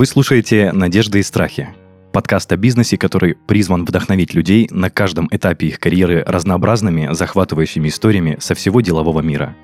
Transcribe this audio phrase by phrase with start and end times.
[0.00, 1.68] Вы слушаете «Надежды и страхи»–
[2.14, 8.38] подкаст о бизнесе, который призван вдохновить людей на каждом этапе их карьеры разнообразными, захватывающими историями
[8.40, 9.54] со всего делового мира.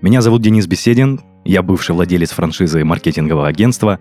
[0.00, 3.98] Меня зовут Денис Беседин, я бывший владелец франшизы маркетингового агентства,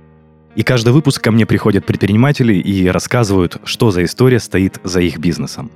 [0.56, 5.18] и каждый выпуск ко мне приходят предприниматели и рассказывают, что за история стоит за их
[5.18, 5.72] бизнесом.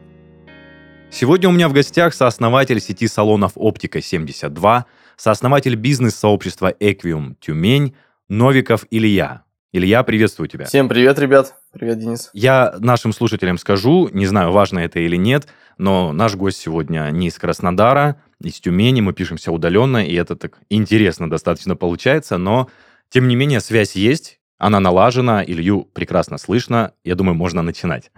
[1.09, 4.85] Сегодня у меня в гостях сооснователь сети салонов «Оптика 72»,
[5.17, 7.95] сооснователь бизнес-сообщества «Эквиум Тюмень»
[8.29, 9.44] Новиков Илья.
[9.75, 10.63] Илья, приветствую тебя.
[10.63, 11.53] Всем привет, ребят.
[11.73, 12.29] Привет, Денис.
[12.31, 15.47] Я нашим слушателям скажу, не знаю, важно это или нет,
[15.77, 20.59] но наш гость сегодня не из Краснодара, из Тюмени, мы пишемся удаленно, и это так
[20.69, 22.69] интересно достаточно получается, но
[23.09, 28.11] тем не менее связь есть, она налажена, Илью прекрасно слышно, я думаю, можно начинать.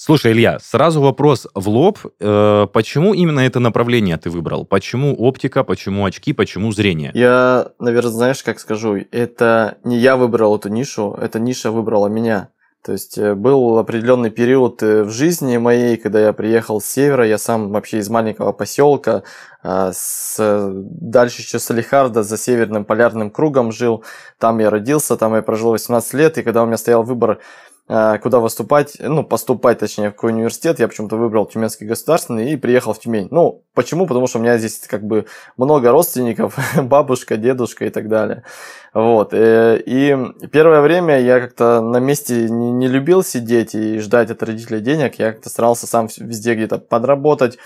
[0.00, 1.98] Слушай, Илья, сразу вопрос в лоб.
[2.20, 4.64] Э, почему именно это направление ты выбрал?
[4.64, 7.10] Почему оптика, почему очки, почему зрение?
[7.14, 12.50] Я, наверное, знаешь, как скажу, это не я выбрал эту нишу, эта ниша выбрала меня.
[12.84, 17.26] То есть э, был определенный период э, в жизни моей, когда я приехал с севера,
[17.26, 19.24] я сам вообще из маленького поселка,
[19.64, 24.04] а, с, дальше еще Салихарда за северным полярным кругом жил,
[24.38, 27.40] там я родился, там я прожил 18 лет, и когда у меня стоял выбор
[27.88, 30.78] куда выступать, ну, поступать, точнее, в какой университет.
[30.78, 33.28] Я почему-то выбрал Тюменский государственный и приехал в Тюмень.
[33.30, 34.06] Ну, почему?
[34.06, 35.24] Потому что у меня здесь как бы
[35.56, 38.44] много родственников, бабушка, дедушка и так далее.
[38.92, 39.32] Вот.
[39.32, 40.16] Э, и
[40.52, 45.18] первое время я как-то на месте не любил сидеть и ждать от родителей денег.
[45.18, 47.58] Я как-то старался сам везде где-то подработать,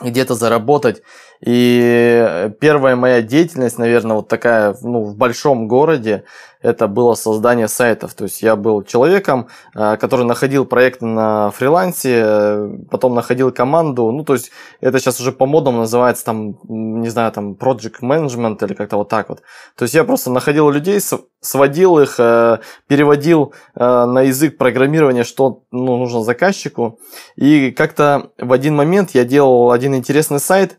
[0.00, 1.02] где-то заработать.
[1.40, 6.24] И первая моя деятельность, наверное, вот такая, ну, в большом городе,
[6.62, 8.14] это было создание сайтов.
[8.14, 14.10] То есть я был человеком, э, который находил проекты на фрилансе, э, потом находил команду.
[14.10, 18.74] Ну, то есть это сейчас уже по-модному называется там, не знаю, там project management или
[18.74, 19.42] как-то вот так вот.
[19.76, 21.00] То есть я просто находил людей,
[21.40, 26.98] сводил их, э, переводил на язык программирования, что ну, нужно заказчику.
[27.36, 30.78] И как-то в один момент я делал один интересный сайт,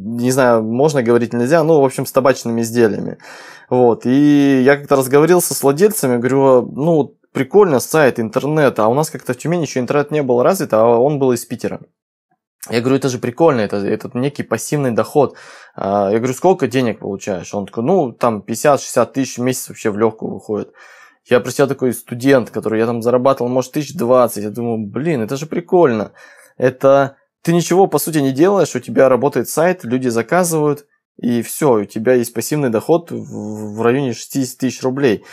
[0.00, 3.18] не знаю, можно говорить, нельзя, ну, в общем, с табачными изделиями.
[3.70, 9.10] Вот, и я как-то разговорился с владельцами, говорю, ну, прикольно, сайт, интернет, а у нас
[9.10, 11.80] как-то в Тюмени еще интернет не был развит, а он был из Питера.
[12.68, 15.36] Я говорю, это же прикольно, это, это некий пассивный доход.
[15.74, 17.54] А, я говорю, сколько денег получаешь?
[17.54, 20.72] Он такой, ну, там 50-60 тысяч в месяц вообще в легкую выходит.
[21.24, 24.42] Я про себя такой студент, который я там зарабатывал, может, тысяч двадцать.
[24.42, 26.12] Я думаю, блин, это же прикольно.
[26.58, 30.86] Это ты ничего, по сути, не делаешь, у тебя работает сайт, люди заказывают,
[31.20, 35.24] и все, у тебя есть пассивный доход в районе 60 тысяч рублей.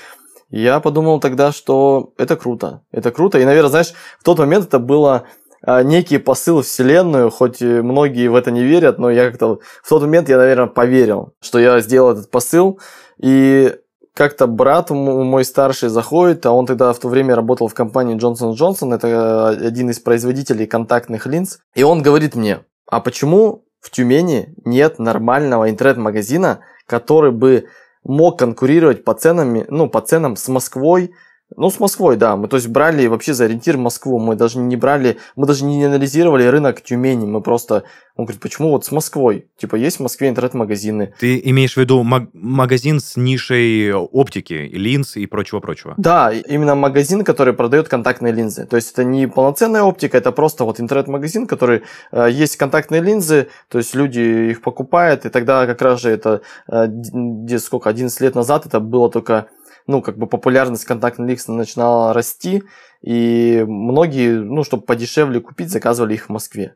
[0.49, 2.81] Я подумал тогда, что это круто.
[2.91, 3.39] Это круто.
[3.39, 5.27] И, наверное, знаешь, в тот момент это было
[5.61, 10.01] а, некий посыл Вселенную, хоть многие в это не верят, но я как-то в тот
[10.01, 12.79] момент я, наверное, поверил, что я сделал этот посыл.
[13.17, 13.73] И
[14.13, 18.53] как-то брат мой старший заходит, а он тогда в то время работал в компании Johnson
[18.53, 23.89] Johnson, это э, один из производителей контактных линз, и он говорит мне, а почему в
[23.89, 27.67] Тюмени нет нормального интернет-магазина, который бы
[28.03, 31.13] мог конкурировать по ценам, ну, по ценам с Москвой,
[31.56, 32.35] ну, с Москвой, да.
[32.35, 34.19] Мы, то есть, брали вообще за ориентир Москву.
[34.19, 37.25] Мы даже не брали, мы даже не анализировали рынок Тюмени.
[37.25, 37.84] Мы просто...
[38.18, 39.47] Он говорит, почему вот с Москвой?
[39.58, 41.13] Типа, есть в Москве интернет-магазины.
[41.19, 45.94] Ты имеешь в виду маг- магазин с нишей оптики, линз и прочего-прочего?
[45.97, 48.66] Да, именно магазин, который продает контактные линзы.
[48.66, 51.84] То есть, это не полноценная оптика, это просто вот интернет-магазин, который...
[52.12, 56.41] Э, есть контактные линзы, то есть, люди их покупают, и тогда как раз же это...
[56.68, 59.47] Э, где сколько, 11 лет назад это было только
[59.87, 62.63] ну, как бы популярность контактных линз начинала расти,
[63.01, 66.75] и многие, ну, чтобы подешевле купить, заказывали их в Москве.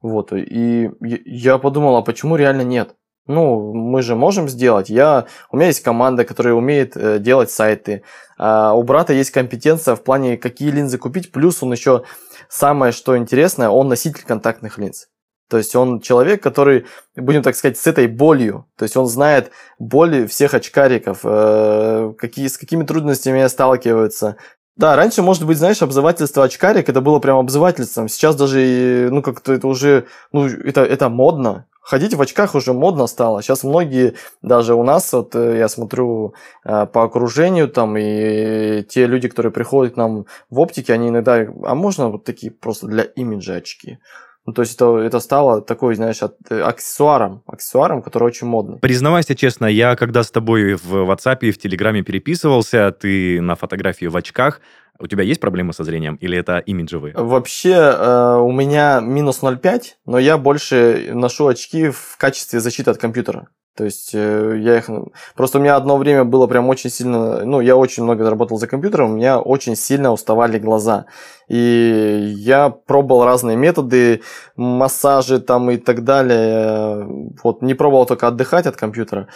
[0.00, 2.96] Вот, и я подумал, а почему реально нет?
[3.26, 4.90] Ну, мы же можем сделать.
[4.90, 8.02] Я, у меня есть команда, которая умеет э, делать сайты.
[8.36, 11.30] А у брата есть компетенция в плане, какие линзы купить.
[11.30, 12.02] Плюс он еще,
[12.48, 15.06] самое что интересное, он носитель контактных линз.
[15.52, 18.64] То есть он человек, который, будем так сказать, с этой болью.
[18.78, 24.36] То есть он знает боли всех очкариков, э, какие, с какими трудностями сталкиваются.
[24.76, 28.08] Да, раньше, может быть, знаешь, обзывательство очкарик, это было прям обзывательством.
[28.08, 31.66] Сейчас даже, ну, как-то это уже, ну, это, это модно.
[31.82, 33.42] Ходить в очках уже модно стало.
[33.42, 36.32] Сейчас многие, даже у нас, вот э, я смотрю
[36.64, 41.46] э, по окружению, там, и те люди, которые приходят к нам в оптике, они иногда,
[41.64, 43.98] а можно вот такие просто для имиджа очки?
[44.44, 48.78] Ну, то есть это, это стало такой, знаешь, от, э, аксессуаром, аксессуаром, который очень модный.
[48.78, 54.06] Признавайся честно, я когда с тобой в WhatsApp и в Телеграме переписывался, ты на фотографии
[54.06, 54.60] в очках,
[54.98, 57.14] у тебя есть проблемы со зрением или это имиджевые?
[57.14, 62.98] Вообще э, у меня минус 0,5, но я больше ношу очки в качестве защиты от
[62.98, 63.48] компьютера.
[63.74, 64.90] То есть э, я их...
[65.34, 67.44] Просто у меня одно время было прям очень сильно...
[67.44, 71.06] Ну, я очень много работал за компьютером, у меня очень сильно уставали глаза.
[71.48, 74.22] И я пробовал разные методы,
[74.56, 77.06] массажи там и так далее.
[77.42, 79.28] Вот, не пробовал только отдыхать от компьютера.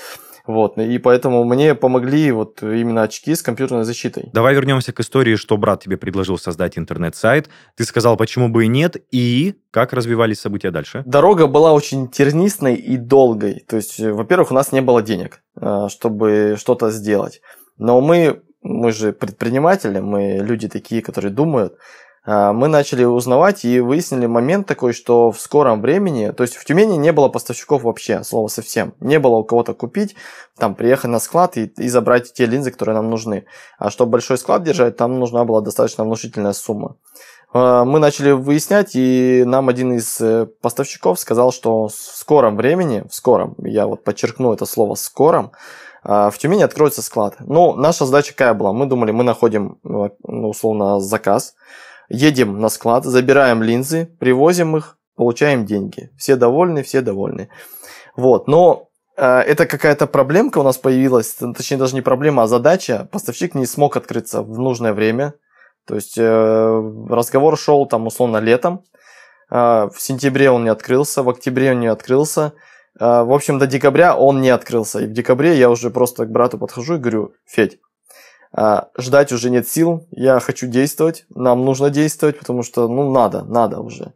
[0.46, 4.30] Вот, и поэтому мне помогли вот именно очки с компьютерной защитой.
[4.32, 7.48] Давай вернемся к истории, что брат тебе предложил создать интернет-сайт.
[7.76, 11.02] Ты сказал, почему бы и нет, и как развивались события дальше?
[11.06, 13.64] Дорога была очень тернистной и долгой.
[13.68, 17.40] То есть, во-первых, у нас не было денег, а, чтобы что-то сделать.
[17.78, 21.74] Но мы, мы же предприниматели, мы люди такие, которые думают,
[22.26, 26.96] мы начали узнавать и выяснили момент такой, что в скором времени, то есть в Тюмени
[26.96, 28.94] не было поставщиков вообще, слова совсем.
[29.00, 30.16] Не было у кого-то купить,
[30.58, 33.44] там приехать на склад и, и забрать те линзы, которые нам нужны.
[33.78, 36.96] А чтобы большой склад держать, там нужна была достаточно внушительная сумма.
[37.52, 43.04] А, мы начали выяснять, и нам один из э, поставщиков сказал, что в скором времени,
[43.08, 45.52] в скором, я вот подчеркну это слово скором,
[46.02, 47.36] а, в Тюмени откроется склад.
[47.40, 48.72] Ну, наша задача какая была?
[48.72, 50.10] Мы думали, мы находим, ну,
[50.48, 51.54] условно, заказ,
[52.08, 56.10] едем на склад, забираем линзы, привозим их, получаем деньги.
[56.16, 57.48] Все довольны, все довольны.
[58.16, 63.08] Вот, но э, это какая-то проблемка у нас появилась, точнее даже не проблема, а задача.
[63.10, 65.34] Поставщик не смог открыться в нужное время.
[65.86, 68.84] То есть э, разговор шел там условно летом.
[69.50, 72.52] Э, в сентябре он не открылся, в октябре он не открылся.
[72.98, 75.00] Э, в общем, до декабря он не открылся.
[75.00, 77.78] И в декабре я уже просто к брату подхожу и говорю, Федь,
[78.98, 83.80] ждать уже нет сил, я хочу действовать, нам нужно действовать, потому что, ну, надо, надо
[83.80, 84.12] уже.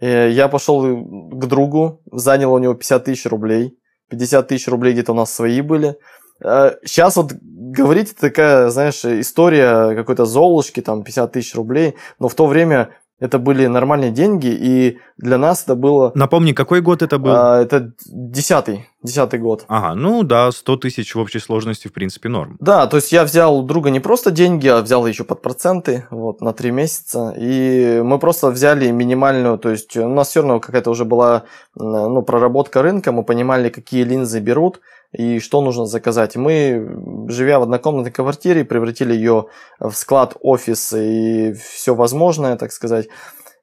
[0.00, 3.78] И я пошел к другу, занял у него 50 тысяч рублей,
[4.08, 5.96] 50 тысяч рублей где-то у нас свои были.
[6.40, 12.34] Сейчас а, вот говорить такая, знаешь, история какой-то Золушки, там 50 тысяч рублей, но в
[12.34, 16.10] то время это были нормальные деньги, и для нас это было...
[16.14, 17.30] Напомни, какой год это был?
[17.32, 19.64] А, это десятый, десятый год.
[19.68, 22.56] Ага, ну да, 100 тысяч в общей сложности, в принципе, норм.
[22.60, 26.06] Да, то есть я взял у друга не просто деньги, а взял еще под проценты,
[26.10, 30.58] вот, на три месяца, и мы просто взяли минимальную, то есть у нас все равно
[30.58, 31.44] какая-то уже была,
[31.74, 34.80] ну, проработка рынка, мы понимали, какие линзы берут,
[35.12, 36.36] и что нужно заказать.
[36.36, 39.46] Мы, живя в однокомнатной квартире, превратили ее
[39.78, 43.08] в склад, офис и все возможное, так сказать.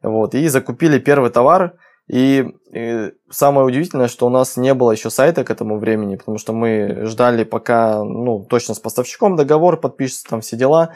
[0.02, 1.76] Вот, и закупили первый товар.
[2.08, 6.38] И, и самое удивительное, что у нас не было еще сайта к этому времени, потому
[6.38, 10.94] что мы ждали, пока ну, точно с поставщиком договор подпишется, там все дела.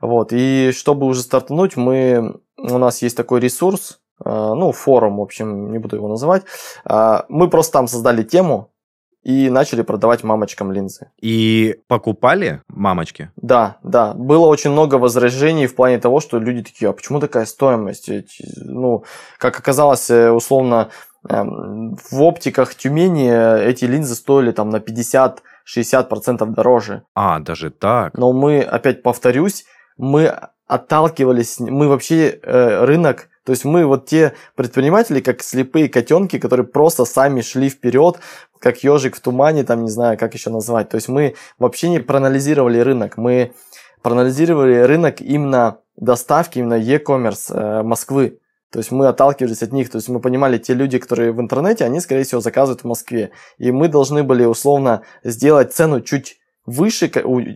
[0.00, 5.22] Вот, и чтобы уже стартануть, мы, у нас есть такой ресурс, э, ну, форум, в
[5.22, 6.44] общем, не буду его называть.
[6.84, 8.72] Э, мы просто там создали тему,
[9.26, 11.10] и начали продавать мамочкам линзы.
[11.20, 13.32] И покупали мамочки?
[13.34, 14.14] Да, да.
[14.14, 18.08] Было очень много возражений в плане того, что люди такие, а почему такая стоимость?
[18.56, 19.02] Ну,
[19.38, 20.90] как оказалось, э, условно,
[21.28, 27.02] эм, в оптиках Тюмени эти линзы стоили там на 50-60% дороже.
[27.16, 28.16] А, даже так?
[28.16, 29.64] Но мы, опять повторюсь,
[29.96, 30.38] мы
[30.68, 36.66] отталкивались, мы вообще э, рынок то есть мы вот те предприниматели, как слепые котенки, которые
[36.66, 38.18] просто сами шли вперед,
[38.58, 40.88] как ежик в тумане, там не знаю, как еще назвать.
[40.88, 43.52] То есть мы вообще не проанализировали рынок, мы
[44.02, 48.40] проанализировали рынок именно доставки, именно e-commerce э, Москвы.
[48.72, 51.84] То есть мы отталкивались от них, то есть мы понимали, те люди, которые в интернете,
[51.84, 53.30] они, скорее всего, заказывают в Москве.
[53.58, 57.08] И мы должны были условно сделать цену чуть выше,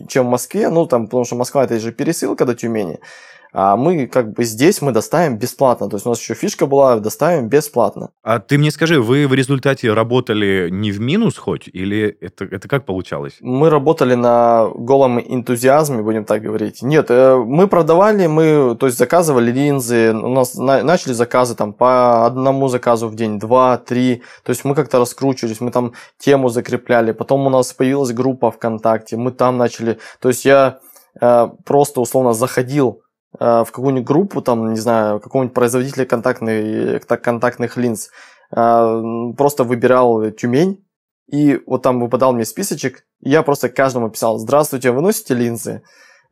[0.08, 3.00] чем в Москве, ну там, потому что Москва это же пересылка до Тюмени.
[3.52, 5.88] А мы как бы здесь мы доставим бесплатно.
[5.88, 8.10] То есть у нас еще фишка была, доставим бесплатно.
[8.22, 11.68] А ты мне скажи, вы в результате работали не в минус хоть?
[11.68, 13.36] Или это, это как получалось?
[13.40, 16.82] Мы работали на голом энтузиазме, будем так говорить.
[16.82, 21.72] Нет, э, мы продавали, мы то есть заказывали линзы, у нас на, начали заказы там
[21.72, 24.22] по одному заказу в день, два, три.
[24.44, 27.12] То есть мы как-то раскручивались, мы там тему закрепляли.
[27.12, 29.98] Потом у нас появилась группа ВКонтакте, мы там начали.
[30.20, 30.78] То есть я
[31.20, 33.02] э, просто условно заходил
[33.38, 38.10] в какую-нибудь группу, там, не знаю, какого-нибудь производителя контактных, контактных линз,
[38.54, 39.02] э,
[39.36, 40.84] просто выбирал Тюмень,
[41.30, 45.82] и вот там выпадал мне списочек, и я просто каждому писал, здравствуйте, вы носите линзы?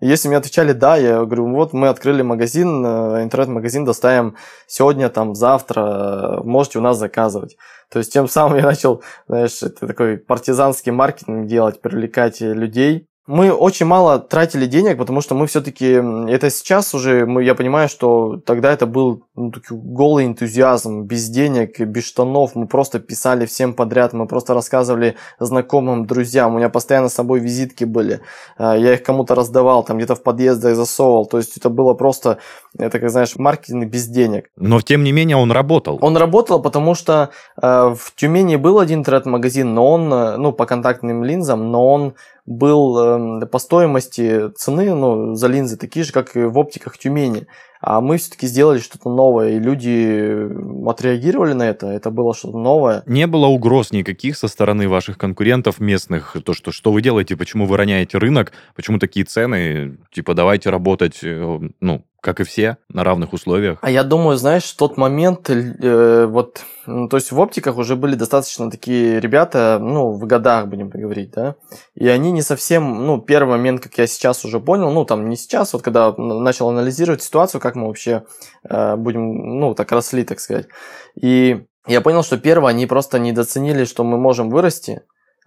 [0.00, 4.36] если мне отвечали да, я говорю, вот мы открыли магазин, э, интернет-магазин, доставим
[4.66, 7.56] сегодня, там, завтра, можете у нас заказывать.
[7.90, 13.52] То есть тем самым я начал, знаешь, это такой партизанский маркетинг делать, привлекать людей, мы
[13.52, 18.38] очень мало тратили денег, потому что мы все-таки, это сейчас уже, мы, я понимаю, что
[18.38, 22.54] тогда это был ну, голый энтузиазм, без денег, без штанов.
[22.54, 26.54] Мы просто писали всем подряд, мы просто рассказывали знакомым, друзьям.
[26.54, 28.22] У меня постоянно с собой визитки были.
[28.56, 31.26] А, я их кому-то раздавал, там где-то в подъездах засовывал.
[31.26, 32.38] То есть это было просто,
[32.78, 34.50] это, как знаешь, маркетинг без денег.
[34.56, 35.98] Но, тем не менее, он работал.
[36.00, 37.30] Он работал, потому что
[37.60, 42.14] э, в Тюмени был один интернет-магазин, но он, э, ну, по контактным линзам, но он
[42.46, 47.46] был э, по стоимости цены ну, за линзы такие же, как и в оптиках Тюмени.
[47.80, 50.48] А мы все-таки сделали что-то новое, и люди
[50.88, 51.86] отреагировали на это.
[51.86, 53.02] Это было что-то новое.
[53.06, 56.36] Не было угроз никаких со стороны ваших конкурентов местных.
[56.44, 61.20] То, что, что вы делаете, почему вы роняете рынок, почему такие цены, типа давайте работать,
[61.22, 63.78] э, ну, как и все, на равных условиях.
[63.80, 68.70] А я думаю, знаешь, тот момент, э, вот, то есть в оптиках уже были достаточно
[68.70, 71.54] такие ребята, ну, в годах, будем говорить, да,
[71.94, 75.36] и они не совсем, ну, первый момент, как я сейчас уже понял, ну, там, не
[75.36, 78.24] сейчас, вот когда начал анализировать ситуацию, как мы вообще
[78.68, 80.66] э, будем, ну, так росли, так сказать,
[81.14, 85.02] и я понял, что первое, они просто недооценили, что мы можем вырасти,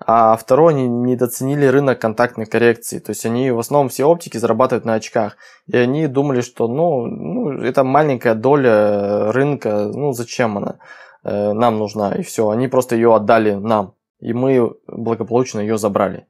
[0.05, 2.99] а второе, они недооценили рынок контактной коррекции.
[2.99, 5.37] То есть они в основном все оптики зарабатывают на очках.
[5.67, 10.79] И они думали, что ну, ну это маленькая доля рынка, ну зачем она
[11.23, 12.49] э, нам нужна, и все.
[12.49, 13.93] Они просто ее отдали нам.
[14.19, 16.27] И мы благополучно ее забрали.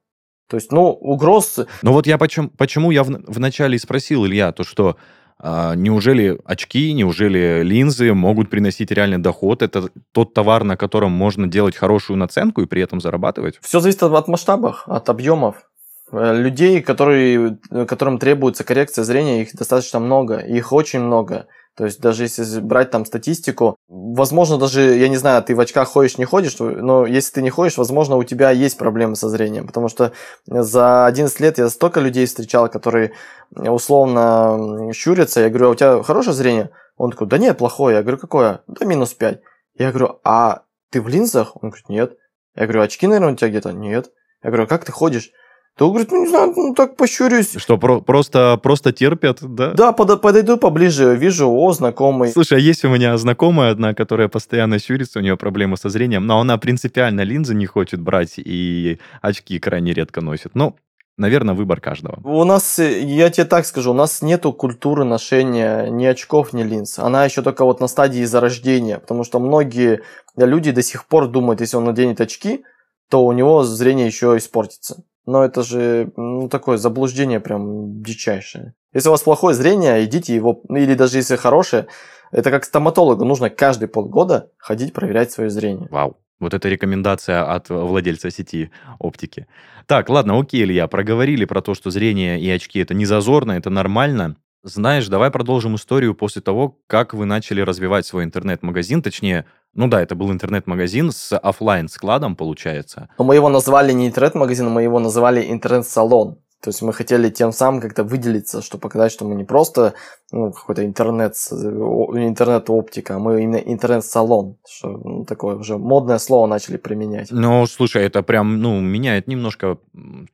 [0.47, 1.59] То есть, ну, угроз...
[1.81, 4.97] Ну вот я почему, почему я в, вначале спросил, Илья, то что
[5.43, 9.61] неужели очки, неужели линзы могут приносить реальный доход?
[9.61, 13.59] Это тот товар, на котором можно делать хорошую наценку и при этом зарабатывать?
[13.61, 15.67] Все зависит от масштабов, от объемов.
[16.11, 17.57] Э, людей, которые,
[17.87, 21.47] которым требуется коррекция зрения, их достаточно много, их очень много.
[21.77, 25.87] То есть даже если брать там статистику, возможно даже, я не знаю, ты в очках
[25.87, 29.67] ходишь, не ходишь, но если ты не ходишь, возможно, у тебя есть проблемы со зрением,
[29.67, 30.11] потому что
[30.45, 33.13] за 11 лет я столько людей встречал, которые
[33.55, 36.71] условно щурятся, я говорю, а у тебя хорошее зрение?
[36.97, 37.95] Он такой, да нет, плохое.
[37.95, 38.61] Я говорю, какое?
[38.67, 39.41] Да минус 5.
[39.75, 41.55] Я говорю, а ты в линзах?
[41.55, 42.17] Он говорит, нет.
[42.53, 43.71] Я говорю, очки, наверное, у тебя где-то?
[43.71, 44.11] Нет.
[44.43, 45.31] Я говорю, а как ты ходишь?
[45.77, 47.53] То говорит, ну не знаю, ну так пощурюсь.
[47.57, 49.71] Что, про- просто, просто терпят, да?
[49.71, 52.29] Да, под, подойду поближе, вижу, о, знакомый.
[52.29, 56.27] Слушай, а есть у меня знакомая одна, которая постоянно щурится, у нее проблемы со зрением,
[56.27, 60.51] но она принципиально линзы не хочет брать и очки крайне редко носит.
[60.55, 60.75] Ну,
[61.17, 62.19] наверное, выбор каждого.
[62.23, 66.99] У нас, я тебе так скажу, у нас нету культуры ношения ни очков, ни линз.
[66.99, 70.01] Она еще только вот на стадии зарождения, потому что многие
[70.35, 72.63] люди до сих пор думают, если он наденет очки,
[73.11, 75.03] то у него зрение еще испортится.
[75.25, 78.73] Но это же ну, такое заблуждение прям дичайшее.
[78.93, 81.87] Если у вас плохое зрение, идите его, ну, или даже если хорошее,
[82.31, 85.89] это как стоматологу, нужно каждые полгода ходить проверять свое зрение.
[85.91, 86.15] Вау.
[86.39, 89.45] Вот это рекомендация от владельца сети оптики.
[89.85, 93.69] Так, ладно, окей, Илья, проговорили про то, что зрение и очки это не зазорно, это
[93.69, 94.37] нормально.
[94.63, 100.01] Знаешь, давай продолжим историю после того, как вы начали развивать свой интернет-магазин, точнее, ну да,
[100.01, 103.09] это был интернет-магазин с офлайн складом получается.
[103.17, 106.37] Но мы его назвали не интернет-магазином, мы его называли интернет-салон.
[106.61, 109.95] То есть мы хотели тем самым как-то выделиться, чтобы показать, что мы не просто
[110.31, 114.57] ну, какой-то интернет, интернет-оптика, а мы именно интернет-салон.
[114.69, 117.31] Что ну, такое уже модное слово начали применять.
[117.31, 119.79] Ну, слушай, это прям, ну, меняет немножко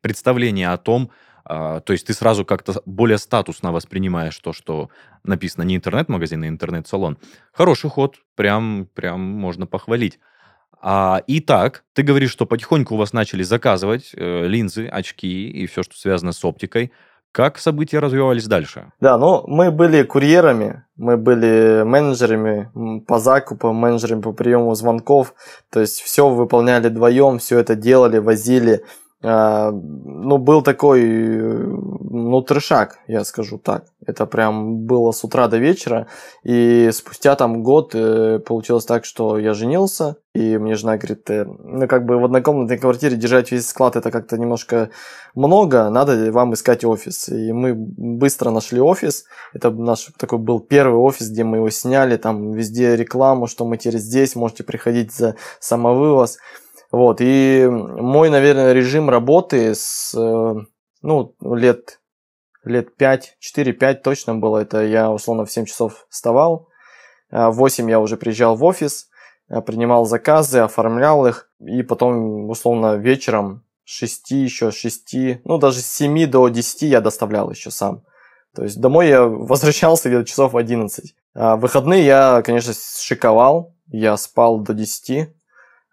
[0.01, 1.12] представление о том,
[1.47, 4.89] то есть ты сразу как-то более статусно воспринимаешь то, что
[5.23, 7.17] написано не интернет-магазин, а интернет-салон.
[7.51, 10.19] Хороший ход, прям, прям можно похвалить.
[10.79, 15.83] А, итак, ты говоришь, что потихоньку у вас начали заказывать э, линзы, очки и все,
[15.83, 16.91] что связано с оптикой.
[17.31, 18.91] Как события развивались дальше?
[18.99, 22.71] Да, ну мы были курьерами, мы были менеджерами
[23.05, 25.33] по закупу, менеджерами по приему звонков.
[25.71, 28.83] То есть все выполняли вдвоем, все это делали, возили.
[29.24, 33.86] А, ну, был такой, ну, трешак, я скажу так.
[34.05, 36.07] Это прям было с утра до вечера.
[36.43, 40.17] И спустя там год э, получилось так, что я женился.
[40.36, 44.12] И мне жена говорит, э, ну, как бы в однокомнатной квартире держать весь склад, это
[44.12, 44.91] как-то немножко
[45.33, 45.89] много.
[45.89, 47.27] Надо вам искать офис.
[47.27, 49.25] И мы быстро нашли офис.
[49.51, 52.17] Это наш такой был первый офис, где мы его сняли.
[52.17, 56.38] Там везде рекламу, что мы теперь здесь, можете приходить за самовывоз.
[56.91, 60.56] Вот, и мой, наверное, режим работы с, э,
[61.01, 62.00] ну, лет,
[62.63, 64.60] лет 5, 4-5 точно было.
[64.60, 66.70] Это я, условно, в 7 часов вставал,
[67.29, 69.10] а в 8 я уже приезжал в офис,
[69.50, 75.58] э, принимал заказы, оформлял их, и потом, условно, вечером с 6 еще, с 6, ну,
[75.58, 78.03] даже с 7 до 10 я доставлял еще сам.
[78.56, 81.15] То есть домой я возвращался где-то часов в 11.
[81.36, 85.29] А в выходные я, конечно, шиковал, я спал до 10,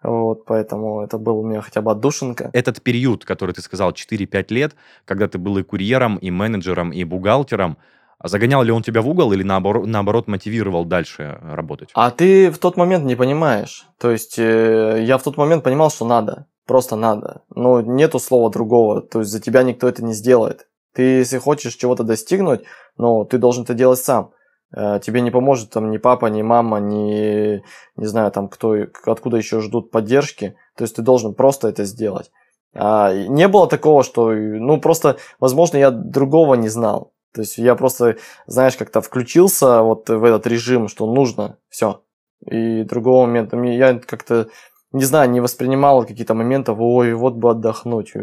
[0.05, 2.49] вот, поэтому это был у меня хотя бы отдушинка.
[2.53, 7.03] Этот период, который ты сказал, 4-5 лет, когда ты был и курьером, и менеджером, и
[7.03, 7.77] бухгалтером,
[8.17, 11.89] А загонял ли он тебя в угол или наоборот, наоборот мотивировал дальше работать?
[11.93, 13.87] А ты в тот момент не понимаешь.
[13.99, 16.45] То есть э, я в тот момент понимал, что надо.
[16.65, 17.41] Просто надо.
[17.55, 19.01] Но нету слова другого.
[19.01, 20.67] То есть за тебя никто это не сделает.
[20.93, 22.61] Ты, если хочешь чего-то достигнуть,
[22.97, 24.31] но ты должен это делать сам.
[24.73, 27.63] Э, тебе не поможет там ни папа, ни мама, ни,
[27.95, 30.55] не знаю, там кто, откуда еще ждут поддержки.
[30.75, 32.31] То есть ты должен просто это сделать.
[32.73, 37.13] А, не было такого, что, ну, просто, возможно, я другого не знал.
[37.33, 38.17] То есть я просто,
[38.47, 42.01] знаешь, как-то включился вот в этот режим, что нужно, все.
[42.45, 44.47] И другого момента я как-то
[44.95, 48.13] не знаю, не воспринимал какие-то моменты, ой, вот бы отдохнуть.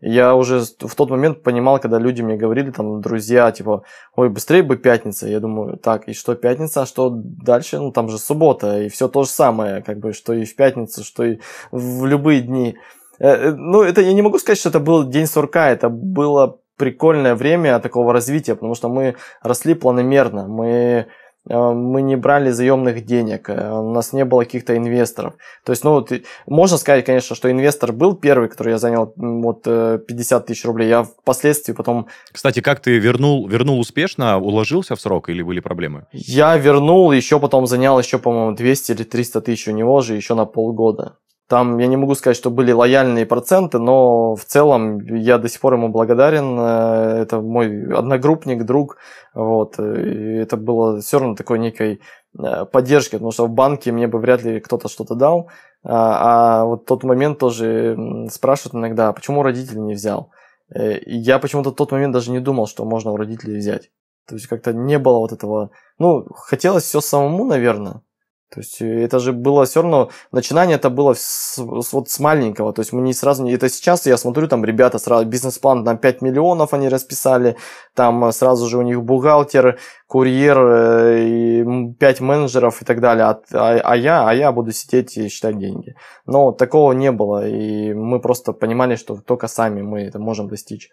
[0.00, 3.82] Я уже в тот момент понимал, когда люди мне говорили, там, друзья, типа,
[4.14, 5.26] ой, быстрее бы пятница.
[5.26, 7.78] Я думаю, так, и что пятница, а что дальше?
[7.78, 11.02] Ну, там же суббота, и все то же самое, как бы, что и в пятницу,
[11.02, 11.38] что и
[11.70, 12.76] в любые дни.
[13.18, 16.58] Э, э, ну, это я не могу сказать, что это был день сурка, это было
[16.76, 21.06] прикольное время такого развития, потому что мы росли планомерно, мы
[21.48, 25.34] мы не брали заемных денег, э, у нас не было каких-то инвесторов.
[25.64, 29.62] То есть, ну, ты, можно сказать, конечно, что инвестор был первый, который я занял вот
[29.64, 30.88] 50 э, тысяч рублей.
[30.88, 32.08] Я впоследствии потом...
[32.32, 36.06] Кстати, как ты вернул, вернул успешно, уложился в срок или были проблемы?
[36.12, 40.34] Я вернул, еще потом занял еще, по-моему, 200 или 300 тысяч у него же еще
[40.34, 41.16] на полгода.
[41.48, 45.60] Там я не могу сказать, что были лояльные проценты, но в целом я до сих
[45.60, 46.58] пор ему благодарен.
[46.60, 48.98] Э, это мой одногруппник, друг.
[49.34, 49.78] Вот.
[49.78, 52.02] И это было все равно такой некой
[52.38, 55.48] э, поддержки, потому что в банке мне бы вряд ли кто-то что-то дал.
[55.84, 57.96] А, а вот тот момент тоже
[58.30, 60.30] спрашивают иногда, почему родитель не взял.
[60.74, 63.90] Э, я почему-то в тот момент даже не думал, что можно у родителей взять.
[64.28, 65.70] То есть как-то не было вот этого...
[65.98, 68.02] Ну, хотелось все самому, наверное.
[68.50, 72.18] То есть э, это же было все равно, начинание это было с, с, вот с
[72.18, 75.98] маленького, то есть мы не сразу, это сейчас я смотрю, там ребята сразу, бизнес-план там
[75.98, 77.56] 5 миллионов они расписали,
[77.94, 83.40] там э, сразу же у них бухгалтер, курьер, э, 5 менеджеров и так далее, а,
[83.52, 85.94] а, а, я, а я буду сидеть и считать деньги.
[86.24, 90.90] Но такого не было, и мы просто понимали, что только сами мы это можем достичь.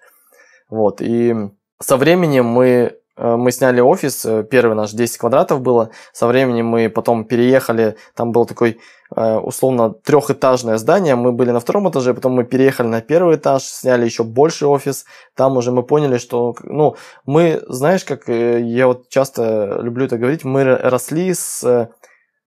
[0.69, 1.33] Вот, и
[1.79, 6.67] со временем мы Э, мы сняли офис, э, первый наш 10 квадратов было, со временем
[6.67, 8.79] мы потом переехали, там был такой
[9.15, 13.63] э, условно трехэтажное здание, мы были на втором этаже, потом мы переехали на первый этаж,
[13.63, 19.07] сняли еще больше офис, там уже мы поняли, что, ну, мы, знаешь, как я вот
[19.07, 21.89] часто люблю это говорить, мы росли с,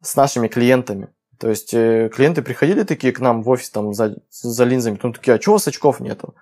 [0.01, 1.09] с нашими клиентами.
[1.39, 5.35] То есть клиенты приходили такие к нам в офис там за, за линзами, потом такие,
[5.35, 6.33] а чего у вас очков нету?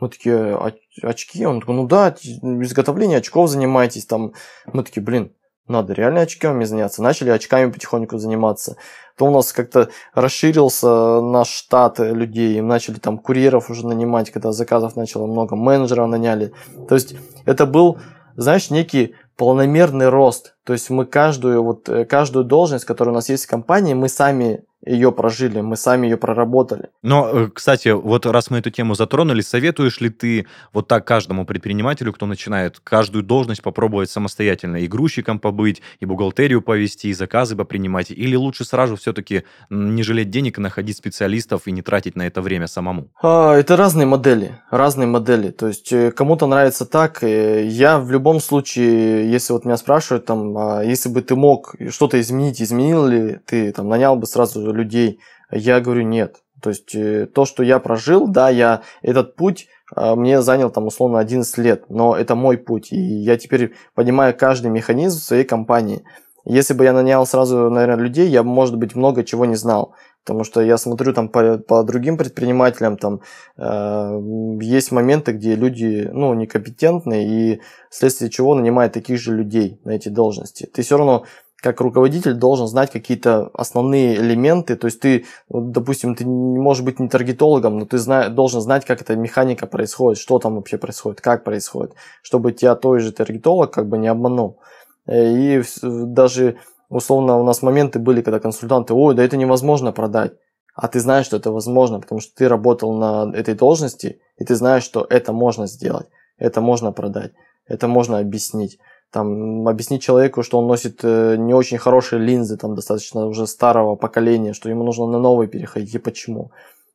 [0.00, 0.58] Мы такие,
[1.02, 1.44] очки?
[1.46, 4.06] Он такой, ну да, изготовление очков занимаетесь.
[4.06, 4.32] Там.
[4.72, 5.32] Мы такие, блин,
[5.68, 7.02] надо реально очками заняться.
[7.02, 8.76] Начали очками потихоньку заниматься.
[9.16, 12.58] То у нас как-то расширился наш штат людей.
[12.58, 15.54] И начали там курьеров уже нанимать, когда заказов начало много.
[15.54, 16.52] Менеджеров наняли.
[16.88, 17.98] То есть это был,
[18.36, 20.56] знаешь, некий планомерный рост.
[20.64, 24.08] То есть мы каждую, вот, э, каждую должность, которая у нас есть в компании, мы
[24.08, 26.90] сами ее прожили, мы сами ее проработали.
[27.02, 31.46] Но, э, кстати, вот раз мы эту тему затронули, советуешь ли ты вот так каждому
[31.46, 37.56] предпринимателю, кто начинает каждую должность попробовать самостоятельно, и грузчиком побыть, и бухгалтерию повести, и заказы
[37.56, 42.26] попринимать, или лучше сразу все-таки не жалеть денег и находить специалистов и не тратить на
[42.26, 43.08] это время самому?
[43.22, 45.50] А, это разные модели, разные модели.
[45.50, 47.22] То есть э, кому-то нравится так.
[47.22, 51.74] Э, я в любом случае, если вот меня спрашивают, там, а если бы ты мог
[51.90, 55.20] что-то изменить, изменил ли ты, там, нанял бы сразу людей.
[55.50, 56.36] Я говорю, нет.
[56.60, 60.86] То есть э, то, что я прожил, да, я этот путь э, мне занял там
[60.86, 65.44] условно 11 лет, но это мой путь, и я теперь понимаю каждый механизм в своей
[65.44, 66.04] компании.
[66.44, 69.94] Если бы я нанял сразу, наверное, людей, я может быть, много чего не знал.
[70.24, 73.20] Потому что я смотрю там по, по другим предпринимателям, там
[73.56, 74.20] э,
[74.60, 80.10] есть моменты, где люди ну, некомпетентны, и вследствие чего нанимают таких же людей на эти
[80.10, 80.68] должности.
[80.72, 81.24] Ты все равно
[81.60, 84.76] как руководитель должен знать какие-то основные элементы.
[84.76, 88.84] То есть ты, допустим, ты не можешь быть не таргетологом, но ты зна- должен знать,
[88.84, 93.70] как эта механика происходит, что там вообще происходит, как происходит, чтобы тебя той же таргетолог
[93.70, 94.58] как бы не обманул.
[95.06, 96.56] Э, и даже
[96.88, 100.32] условно у нас моменты были, когда консультанты, ой, да это невозможно продать.
[100.74, 104.54] А ты знаешь, что это возможно, потому что ты работал на этой должности, и ты
[104.54, 106.06] знаешь, что это можно сделать,
[106.38, 107.32] это можно продать,
[107.66, 108.78] это можно объяснить
[109.12, 113.96] там, объяснить человеку, что он носит э, не очень хорошие линзы, там, достаточно уже старого
[113.96, 116.52] поколения, что ему нужно на новый переходить и почему.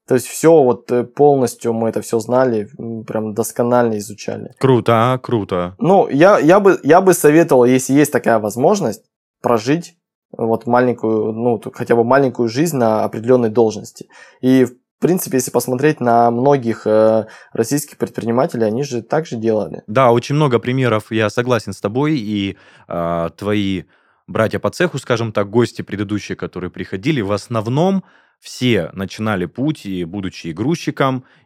[0.07, 2.69] То есть все вот э, полностью мы это все знали,
[3.07, 4.53] прям досконально изучали.
[4.59, 5.17] Круто, а?
[5.17, 5.75] круто.
[5.79, 9.03] Ну, я, я, бы, я бы советовал, если есть такая возможность,
[9.41, 9.95] прожить
[10.37, 14.07] вот маленькую, ну, хотя бы маленькую жизнь на определенной должности.
[14.41, 14.67] И
[15.05, 19.83] принципе, если посмотреть на многих э, российских предпринимателей, они же так же делали.
[19.85, 23.83] Да, очень много примеров, я согласен с тобой, и э, твои
[24.25, 28.03] братья по цеху, скажем так, гости предыдущие, которые приходили, в основном
[28.39, 30.53] все начинали путь, и будучи и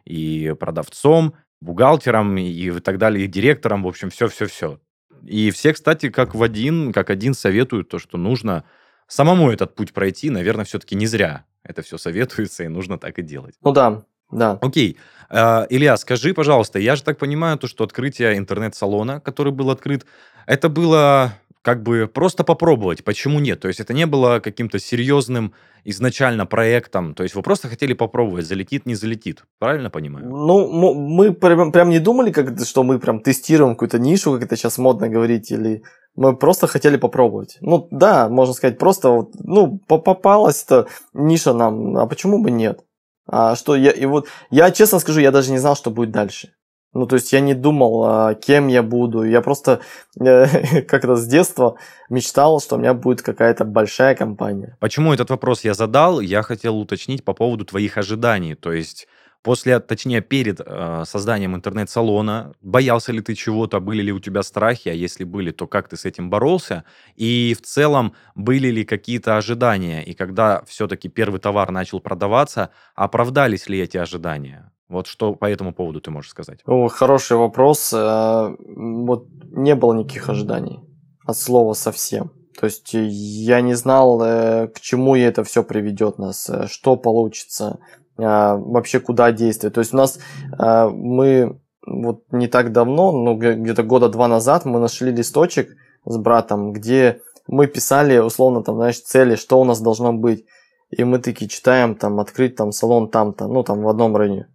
[0.06, 4.80] и продавцом, бухгалтером, и так далее, и директором, в общем, все-все-все.
[5.26, 8.64] И все, кстати, как в один, как один советуют то, что нужно
[9.06, 13.22] самому этот путь пройти, наверное, все-таки не зря это все советуется, и нужно так и
[13.22, 13.54] делать.
[13.62, 14.58] Ну да, да.
[14.60, 14.96] Окей.
[15.30, 20.04] Uh, Илья, скажи, пожалуйста, я же так понимаю, то, что открытие интернет-салона, который был открыт,
[20.46, 23.60] это было как бы просто попробовать, почему нет?
[23.60, 25.52] То есть это не было каким-то серьезным
[25.84, 30.28] изначально проектом, то есть вы просто хотели попробовать, залетит, не залетит, правильно понимаю?
[30.28, 34.56] Ну, мы прям, прям не думали, как, что мы прям тестируем какую-то нишу, как это
[34.56, 35.82] сейчас модно говорить, или
[36.14, 37.58] мы просто хотели попробовать.
[37.60, 42.80] Ну да, можно сказать, просто вот, ну, попалась эта ниша нам, а почему бы нет?
[43.26, 46.52] А что я, и вот, я честно скажу, я даже не знал, что будет дальше.
[46.92, 49.22] Ну, то есть я не думал, а, кем я буду.
[49.22, 49.80] Я просто
[50.18, 51.76] э, как-то с детства
[52.08, 54.76] мечтал, что у меня будет какая-то большая компания.
[54.80, 56.20] Почему этот вопрос я задал?
[56.20, 58.56] Я хотел уточнить по поводу твоих ожиданий.
[58.56, 59.06] То есть
[59.42, 64.88] после, точнее, перед э, созданием интернет-салона, боялся ли ты чего-то, были ли у тебя страхи,
[64.88, 66.82] а если были, то как ты с этим боролся?
[67.14, 70.02] И в целом, были ли какие-то ожидания?
[70.02, 74.72] И когда все-таки первый товар начал продаваться, оправдались ли эти ожидания?
[74.90, 76.58] Вот что по этому поводу ты можешь сказать?
[76.66, 77.92] О, хороший вопрос.
[77.94, 80.80] Э, вот не было никаких ожиданий
[81.24, 82.32] от слова совсем.
[82.58, 87.78] То есть я не знал, э, к чему это все приведет нас, э, что получится,
[88.16, 89.74] вообще куда действовать.
[89.74, 90.18] То есть у нас
[90.58, 95.74] мы вот не так давно, ну где-то года два назад мы нашли листочек
[96.04, 100.44] с братом, где мы писали условно там, знаешь, цели, что у нас должно быть.
[100.90, 104.48] И мы такие читаем, там, открыть там салон там-то, ну, там, в одном районе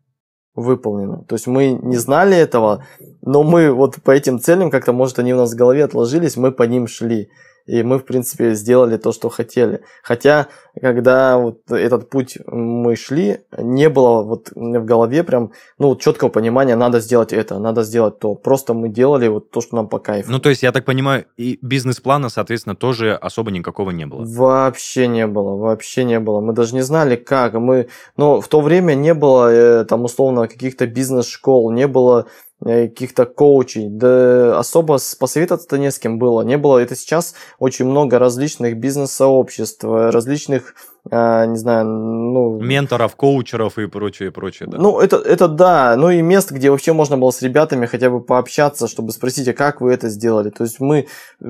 [0.55, 1.23] выполнено.
[1.27, 2.85] То есть мы не знали этого,
[3.21, 6.51] но мы вот по этим целям, как-то, может, они у нас в голове отложились, мы
[6.51, 7.29] по ним шли
[7.65, 9.81] и мы, в принципе, сделали то, что хотели.
[10.03, 10.47] Хотя,
[10.79, 16.75] когда вот этот путь мы шли, не было вот в голове прям, ну, четкого понимания,
[16.75, 18.35] надо сделать это, надо сделать то.
[18.35, 20.31] Просто мы делали вот то, что нам по кайфу.
[20.31, 24.23] Ну, то есть, я так понимаю, и бизнес-плана, соответственно, тоже особо никакого не было?
[24.25, 26.41] Вообще не было, вообще не было.
[26.41, 27.53] Мы даже не знали, как.
[27.53, 32.27] Мы, но в то время не было, э, там, условно, каких-то бизнес-школ, не было
[32.65, 36.79] каких-то коучей, да особо посоветоваться-то не с кем было, не было.
[36.79, 40.73] Это сейчас очень много различных бизнес-сообществ, различных
[41.11, 42.59] а, не знаю, ну...
[42.59, 44.79] Менторов, коучеров и прочее, прочее, да.
[44.79, 48.21] Ну, это, это да, ну и место, где вообще можно было с ребятами хотя бы
[48.21, 50.49] пообщаться, чтобы спросить, а как вы это сделали?
[50.49, 51.07] То есть мы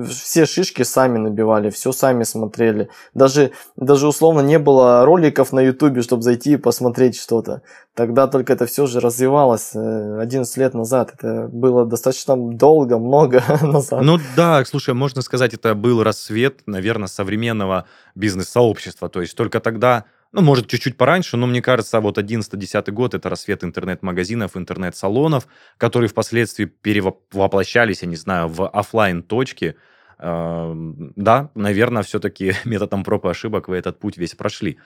[0.08, 2.90] все шишки сами набивали, все сами смотрели.
[3.14, 7.62] Даже, даже условно не было роликов на ютубе, чтобы зайти и посмотреть что-то.
[7.94, 11.14] Тогда только это все же развивалось 11 э, лет назад.
[11.14, 14.02] Это было достаточно долго, много назад.
[14.02, 19.08] Ну да, слушай, можно сказать, это был рассвет, наверное, современного бизнес-сообщества.
[19.08, 23.28] То есть только тогда, ну, может, чуть-чуть пораньше, но мне кажется, вот 11-10 год– это
[23.28, 25.46] рассвет интернет-магазинов, интернет-салонов,
[25.78, 29.76] которые впоследствии перевоплощались, я не знаю, в офлайн точки
[30.18, 34.78] эм, Да, наверное, все-таки методом проб и ошибок вы этот путь весь прошли.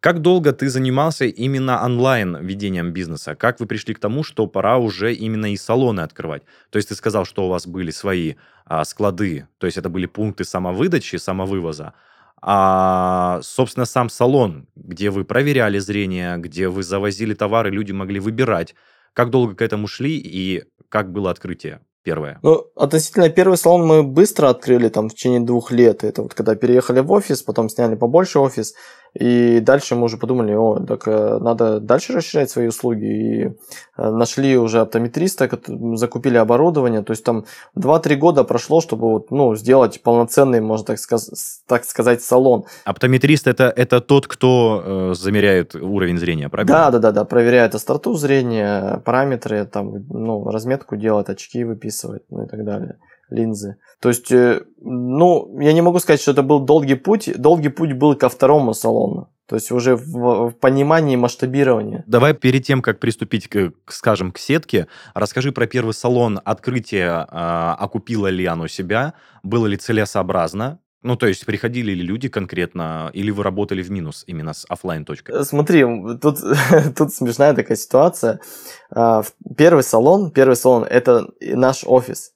[0.00, 3.34] Как долго ты занимался именно онлайн ведением бизнеса?
[3.34, 6.42] Как вы пришли к тому, что пора уже именно и салоны открывать?
[6.70, 8.34] То есть ты сказал, что у вас были свои
[8.66, 11.94] а, склады, то есть это были пункты самовыдачи, самовывоза,
[12.42, 18.74] а, собственно, сам салон, где вы проверяли зрение, где вы завозили товары, люди могли выбирать.
[19.14, 21.80] Как долго к этому шли и как было открытие?
[22.02, 22.38] первое?
[22.42, 26.04] Ну, относительно первый салон мы быстро открыли, там, в течение двух лет.
[26.04, 28.74] Это вот когда переехали в офис, потом сняли побольше офис.
[29.14, 33.04] И дальше мы уже подумали, о, так э, надо дальше расширять свои услуги.
[33.04, 33.50] И э,
[33.96, 35.50] нашли уже оптометриста,
[35.96, 37.02] закупили оборудование.
[37.02, 37.44] То есть там
[37.76, 42.64] 2-3 года прошло, чтобы вот, ну, сделать полноценный, можно так, сказ- так сказать, салон.
[42.84, 46.72] Оптометрист это, это тот, кто э, замеряет уровень зрения, правильно?
[46.72, 52.44] Да, да, да, да, проверяет остроту зрения, параметры, там, ну, разметку делает, очки выписывает, ну
[52.44, 52.96] и так далее
[53.32, 53.76] линзы.
[54.00, 57.30] То есть, э, ну, я не могу сказать, что это был долгий путь.
[57.36, 59.28] Долгий путь был ко второму салону.
[59.46, 62.04] То есть уже в, в понимании масштабирования.
[62.06, 66.40] Давай перед тем, как приступить, к, скажем, к сетке, расскажи про первый салон.
[66.44, 69.14] Открытие э, окупило ли оно себя?
[69.42, 70.78] Было ли целесообразно?
[71.02, 75.04] Ну, то есть приходили ли люди конкретно, или вы работали в минус именно с офлайн
[75.04, 75.32] точкой?
[75.32, 75.84] Э, смотри,
[76.20, 76.38] тут,
[76.96, 78.40] тут смешная такая ситуация.
[78.90, 79.22] А,
[79.56, 82.32] первый салон, первый салон– это наш офис.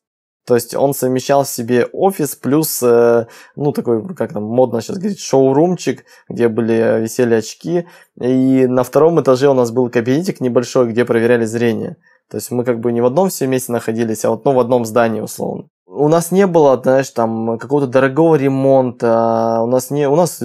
[0.47, 4.99] То есть он совмещал в себе офис плюс, э, ну, такой, как там модно сейчас
[4.99, 7.89] говорить, шоурумчик, где были, висели очки.
[8.21, 11.97] И на втором этаже у нас был кабинетик небольшой, где проверяли зрение.
[12.31, 14.61] То есть мы как бы не в одном все вместе находились, а вот ну, в
[14.61, 15.65] одном здании условно.
[15.89, 19.61] У нас не было, знаешь, там какого-то дорогого ремонта.
[19.63, 20.41] У нас не, у нас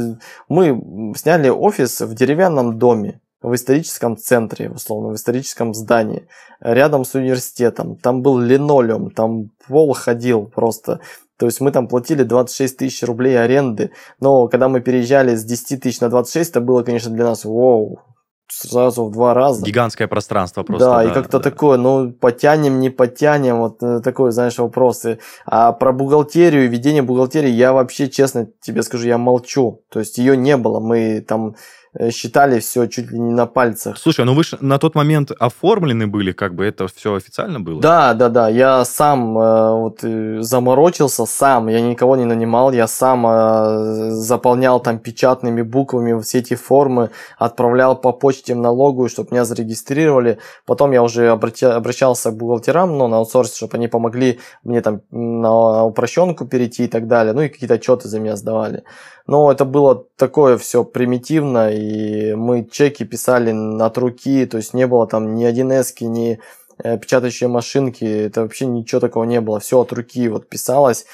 [0.50, 6.28] мы сняли офис в деревянном доме в историческом центре, условно, в историческом здании,
[6.60, 7.96] рядом с университетом.
[7.96, 11.00] Там был линолеум, там пол ходил просто.
[11.38, 13.92] То есть мы там платили 26 тысяч рублей аренды.
[14.20, 18.00] Но когда мы переезжали с 10 тысяч на 26, это было, конечно, для нас вау,
[18.48, 19.66] сразу в два раза.
[19.66, 20.86] Гигантское пространство просто.
[20.86, 21.50] Да, да и как-то да.
[21.50, 25.20] такое, ну, потянем, не потянем, вот э, такой, знаешь, вопросы.
[25.46, 29.82] А про бухгалтерию, ведение бухгалтерии, я вообще, честно тебе скажу, я молчу.
[29.90, 30.80] То есть ее не было.
[30.80, 31.56] Мы там
[32.10, 33.98] считали все чуть ли не на пальцах.
[33.98, 37.82] Слушай, ну вы же на тот момент оформлены были, как бы это все официально было?
[37.82, 38.50] Да, да, да.
[38.50, 44.80] Я сам э, вот э, заморочился сам, я никого не нанимал, я сам э, заполнял
[44.80, 50.38] там печатными буквами все эти формы, отправлял по почте в налоговую, чтобы меня зарегистрировали.
[50.66, 55.02] Потом я уже обратя, обращался к бухгалтерам, ну, на аутсорс, чтобы они помогли мне там
[55.12, 57.34] на упрощенку перейти и так далее.
[57.34, 58.84] Ну и какие-то отчеты за меня сдавали.
[59.28, 64.88] Но это было такое все примитивно, и мы чеки писали от руки, то есть не
[64.88, 66.40] было там ни 1С, ни
[66.84, 71.06] э, печатающей машинки, это вообще ничего такого не было, все от руки вот писалось,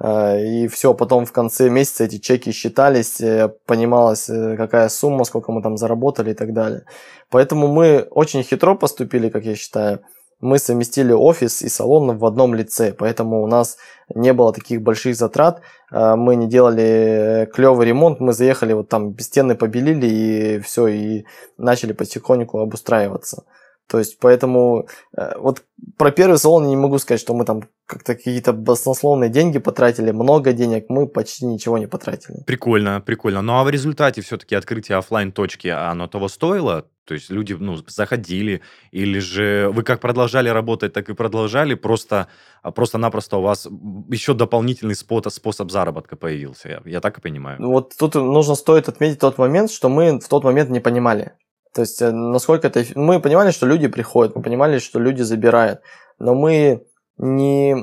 [0.00, 5.52] э, и все, потом в конце месяца эти чеки считались, э, понималось, какая сумма, сколько
[5.52, 6.82] мы там заработали и так далее.
[7.30, 10.00] Поэтому мы очень хитро поступили, как я считаю,
[10.40, 13.78] мы совместили офис и салон в одном лице, поэтому у нас
[14.14, 19.18] не было таких больших затрат, а, мы не делали клевый ремонт, мы заехали вот там
[19.18, 21.24] стены побелили и все, и
[21.56, 23.44] начали потихоньку обустраиваться.
[23.88, 25.62] То есть, поэтому э, вот
[25.96, 30.10] про первый салон я не могу сказать, что мы там как-то какие-то баснословные деньги потратили,
[30.10, 32.42] много денег, мы почти ничего не потратили.
[32.46, 33.42] Прикольно, прикольно.
[33.42, 36.86] Ну а в результате все-таки открытие офлайн точки оно того стоило?
[37.04, 42.26] То есть люди ну, заходили, или же вы как продолжали работать, так и продолжали, просто,
[42.62, 43.68] а просто-напросто у вас
[44.10, 47.58] еще дополнительный спот, способ заработка появился, я, я так и понимаю.
[47.60, 51.34] Ну вот тут нужно стоит отметить тот момент, что мы в тот момент не понимали.
[51.76, 52.82] То есть, э, насколько это...
[52.94, 55.82] Мы понимали, что люди приходят, мы понимали, что люди забирают,
[56.18, 56.86] но мы
[57.18, 57.76] не,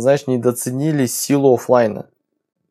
[0.00, 2.08] знаешь, недооценили силу офлайна.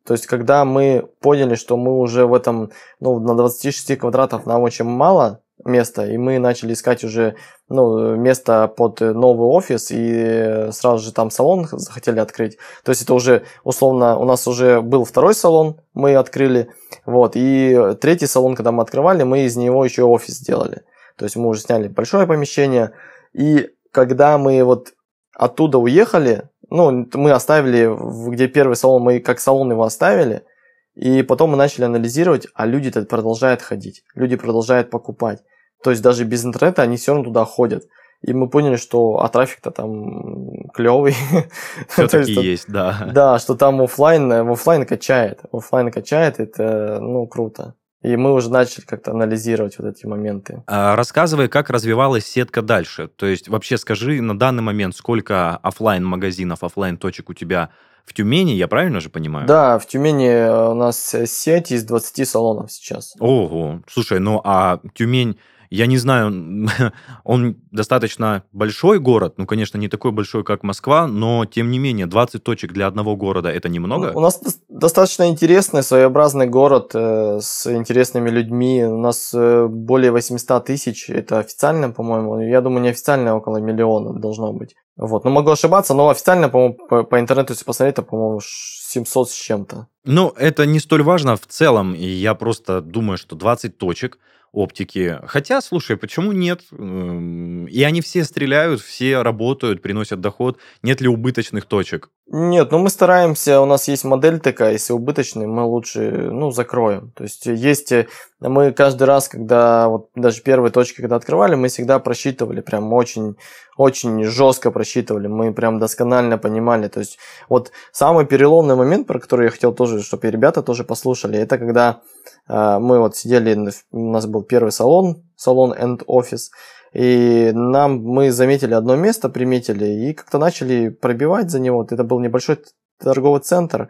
[0.04, 4.64] То есть, когда мы поняли, что мы уже в этом, ну, на 26 квадратов нам
[4.64, 7.36] очень мало, место, и мы начали искать уже
[7.70, 12.58] ну, место под новый офис, и сразу же там салон захотели открыть.
[12.84, 16.70] То есть это уже, условно, у нас уже был второй салон, мы открыли,
[17.06, 20.84] вот, и третий салон, когда мы открывали, мы из него еще офис сделали.
[21.18, 22.92] То есть мы уже сняли большое помещение,
[23.34, 24.94] и когда мы вот
[25.34, 27.90] оттуда уехали, ну, мы оставили,
[28.32, 30.44] где первый салон, мы как салон его оставили–
[30.96, 35.44] и потом мы начали анализировать, а люди-то продолжают ходить, люди продолжают покупать.
[35.84, 37.84] То есть даже без интернета они все равно туда ходят.
[38.22, 41.16] И мы поняли, что а трафик-то там клевый.
[41.90, 43.10] Все-таки есть, да.
[43.14, 45.42] Да, что там офлайн, офлайн качает.
[45.52, 47.76] Офлайн качает, это ну круто.
[48.02, 50.64] И мы уже начали как-то анализировать вот эти моменты.
[50.68, 53.08] А, рассказывай, как развивалась сетка дальше.
[53.08, 57.72] То есть вообще скажи на данный момент, сколько офлайн магазинов, офлайн точек у тебя
[58.06, 59.48] в Тюмени, я правильно же понимаю?
[59.48, 63.16] Да, в Тюмени э, у нас сеть из 20 салонов сейчас.
[63.20, 65.38] Ого, слушай, ну а Тюмень
[65.70, 66.68] я не знаю,
[67.24, 72.06] он достаточно большой город, ну, конечно, не такой большой, как Москва, но, тем не менее,
[72.06, 74.12] 20 точек для одного города– это немного?
[74.16, 78.86] У нас достаточно интересный, своеобразный город э, с интересными людьми.
[78.86, 82.40] У нас э, более 800 тысяч, это официально, по-моему.
[82.40, 84.76] Я думаю, неофициально около миллиона должно быть.
[84.98, 89.30] Вот, но могу ошибаться, но официально, по-моему, по, по интернету, если посмотреть, это, по-моему, 700
[89.30, 89.88] с чем-то.
[90.06, 94.20] Ну, это не столь важно в целом, и я просто думаю, что 20 точек–
[94.56, 95.20] оптики.
[95.26, 96.62] Хотя, слушай, почему нет?
[96.72, 100.58] Эм, и они все стреляют, все работают, приносят доход.
[100.82, 102.10] Нет ли убыточных точек?
[102.28, 107.12] Нет, ну мы стараемся, у нас есть модель такая, если убыточный, мы лучше, ну, закроем.
[107.16, 108.08] То есть есть, э,
[108.40, 113.36] мы каждый раз, когда, вот даже первые точки, когда открывали, мы всегда просчитывали, прям очень,
[113.78, 116.88] очень жестко просчитывали, мы прям досконально понимали.
[116.88, 121.38] То есть вот самый переломный момент, про который я хотел тоже, чтобы ребята тоже послушали,
[121.38, 122.15] это когда э,
[122.48, 123.58] мы вот сидели,
[123.92, 126.50] у нас был первый салон, салон End Office,
[126.94, 131.84] и нам мы заметили одно место, приметили, и как-то начали пробивать за него.
[131.84, 132.60] Это был небольшой
[133.00, 133.90] торговый центр,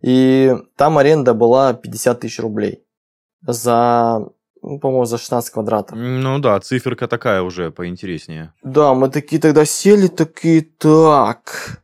[0.00, 2.84] и там аренда была 50 тысяч рублей
[3.42, 4.20] за,
[4.62, 5.98] ну, по-моему, за 16 квадратов.
[5.98, 8.52] Ну да, циферка такая уже поинтереснее.
[8.62, 11.82] Да, мы такие тогда сели, такие, так,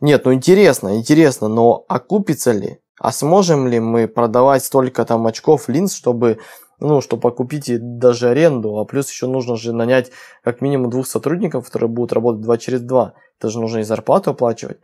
[0.00, 2.80] нет, ну интересно, интересно, но окупится ли?
[2.98, 6.38] А сможем ли мы продавать столько там очков линз, чтобы
[6.78, 10.10] ну, чтобы окупить даже аренду, а плюс еще нужно же нанять
[10.44, 13.14] как минимум двух сотрудников, которые будут работать два через два.
[13.38, 14.78] Это же нужно и зарплату оплачивать.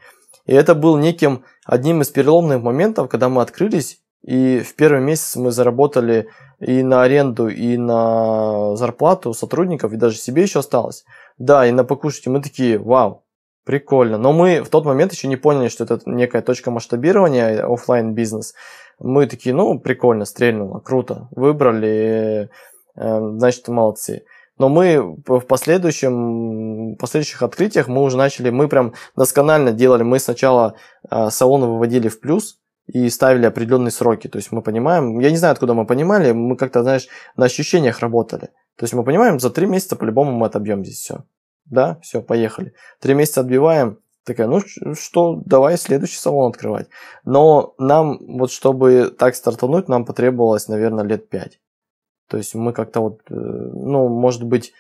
[0.46, 5.37] И это был неким одним из переломных моментов, когда мы открылись, и в первый месяц
[5.37, 6.29] мы заработали
[6.61, 11.05] и на аренду, и на зарплату сотрудников, и даже себе еще осталось.
[11.38, 12.27] Да, и на покушать.
[12.27, 13.25] И мы такие, вау,
[13.64, 14.18] прикольно.
[14.18, 18.55] Но мы в тот момент еще не поняли, что это некая точка масштабирования, офлайн бизнес
[18.98, 21.29] Мы такие, ну, прикольно, стрельнуло, круто.
[21.31, 22.51] Выбрали,
[22.96, 24.25] э, значит, молодцы.
[24.59, 30.03] Но мы в последующем, в последующих открытиях мы уже начали, мы прям досконально делали.
[30.03, 30.75] Мы сначала
[31.11, 34.29] э, салоны выводили в плюс, и ставили определенные сроки.
[34.29, 38.01] То есть мы понимаем, я не знаю, откуда мы понимали, мы как-то, знаешь, на ощущениях
[38.01, 38.48] работали.
[38.77, 41.25] То есть мы понимаем, за три месяца по-любому мы отобьем здесь все.
[41.64, 42.75] Да, все, поехали.
[43.01, 44.61] Три месяца отбиваем, такая, ну
[44.94, 46.88] что, давай следующий салон открывать.
[47.25, 51.61] Но нам, вот чтобы так стартануть, нам потребовалось, наверное, лет пять.
[52.29, 54.72] То есть мы как-то вот, э, ну, может быть,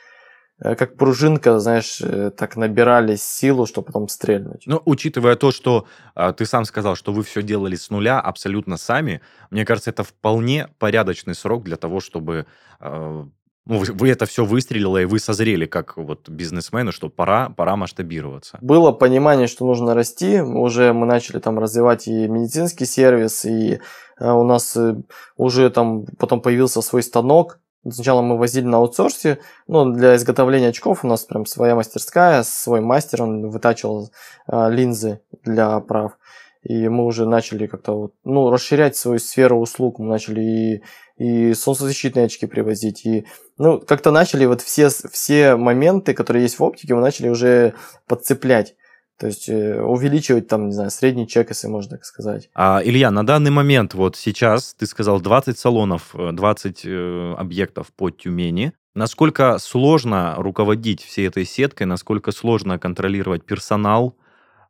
[0.62, 4.62] Э, как пружинка, знаешь, э, так набирали силу, чтобы потом стрельнуть.
[4.66, 8.76] Ну, учитывая то, что а, ты сам сказал, что вы все делали с нуля абсолютно
[8.76, 12.46] сами, мне кажется, это вполне порядочный срок для того, чтобы
[12.78, 13.26] а,
[13.66, 17.76] ну, вы, вы это все выстрелило, и вы созрели как вот бизнесмены, что пора, пора
[17.76, 18.58] масштабироваться.
[18.60, 20.40] Было понимание, что нужно расти.
[20.40, 23.80] Уже мы начали там развивать и медицинский сервис, и
[24.18, 24.76] э, у нас
[25.36, 27.58] уже там потом появился свой станок,
[27.90, 32.80] Сначала мы возили на аутсорсе, ну, для изготовления очков у нас прям своя мастерская, свой
[32.80, 34.12] мастер, он вытачивал
[34.46, 36.12] э, линзы для прав.
[36.62, 39.98] И мы уже начали как-то вот, ну, расширять свою сферу услуг.
[39.98, 40.82] Мы начали и,
[41.16, 43.26] и солнцезащитные очки привозить, и
[43.58, 47.74] ну, как-то начали вот все, все моменты, которые есть в оптике, мы начали уже
[48.06, 48.76] подцеплять.
[49.18, 52.50] То есть э, увеличивать там, не знаю, средний чек, если можно так сказать.
[52.54, 57.92] А, Илья, на данный момент, вот сейчас, ты сказал 20 салонов, 20 э, э, объектов
[57.92, 58.72] по Тюмени.
[58.94, 64.16] Насколько сложно руководить всей этой сеткой, насколько сложно контролировать персонал,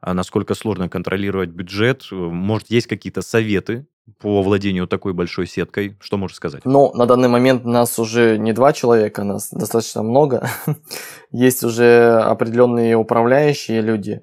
[0.05, 2.05] насколько сложно контролировать бюджет?
[2.11, 3.87] Может, есть какие-то советы
[4.19, 5.97] по владению такой большой сеткой?
[6.01, 6.65] Что можешь сказать?
[6.65, 10.49] Ну, на данный момент нас уже не два человека, нас достаточно много.
[11.31, 14.23] Есть уже определенные управляющие люди,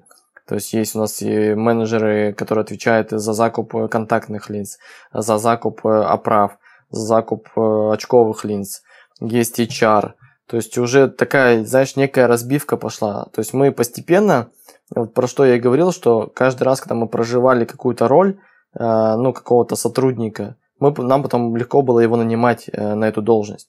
[0.50, 4.78] то есть есть у нас и менеджеры, которые отвечают за закуп контактных линз,
[5.12, 6.58] за закуп э, оправ,
[6.90, 8.82] за закуп э, очковых линз.
[9.20, 10.14] Есть HR.
[10.48, 13.26] То есть уже такая, знаешь, некая разбивка пошла.
[13.26, 14.50] То есть мы постепенно,
[14.94, 18.38] вот про что я и говорил, что каждый раз, когда мы проживали какую-то роль,
[18.78, 23.68] э, ну, какого-то сотрудника, мы, нам потом легко было его нанимать на эту должность.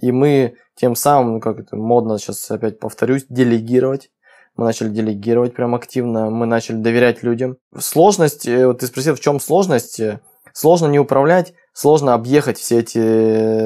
[0.00, 4.10] И мы тем самым, ну, как это модно сейчас опять повторюсь, делегировать
[4.56, 7.56] мы начали делегировать прям активно, мы начали доверять людям.
[7.76, 10.00] Сложность, э, вот ты спросил, в чем сложность?
[10.52, 12.98] Сложно не управлять, сложно объехать все эти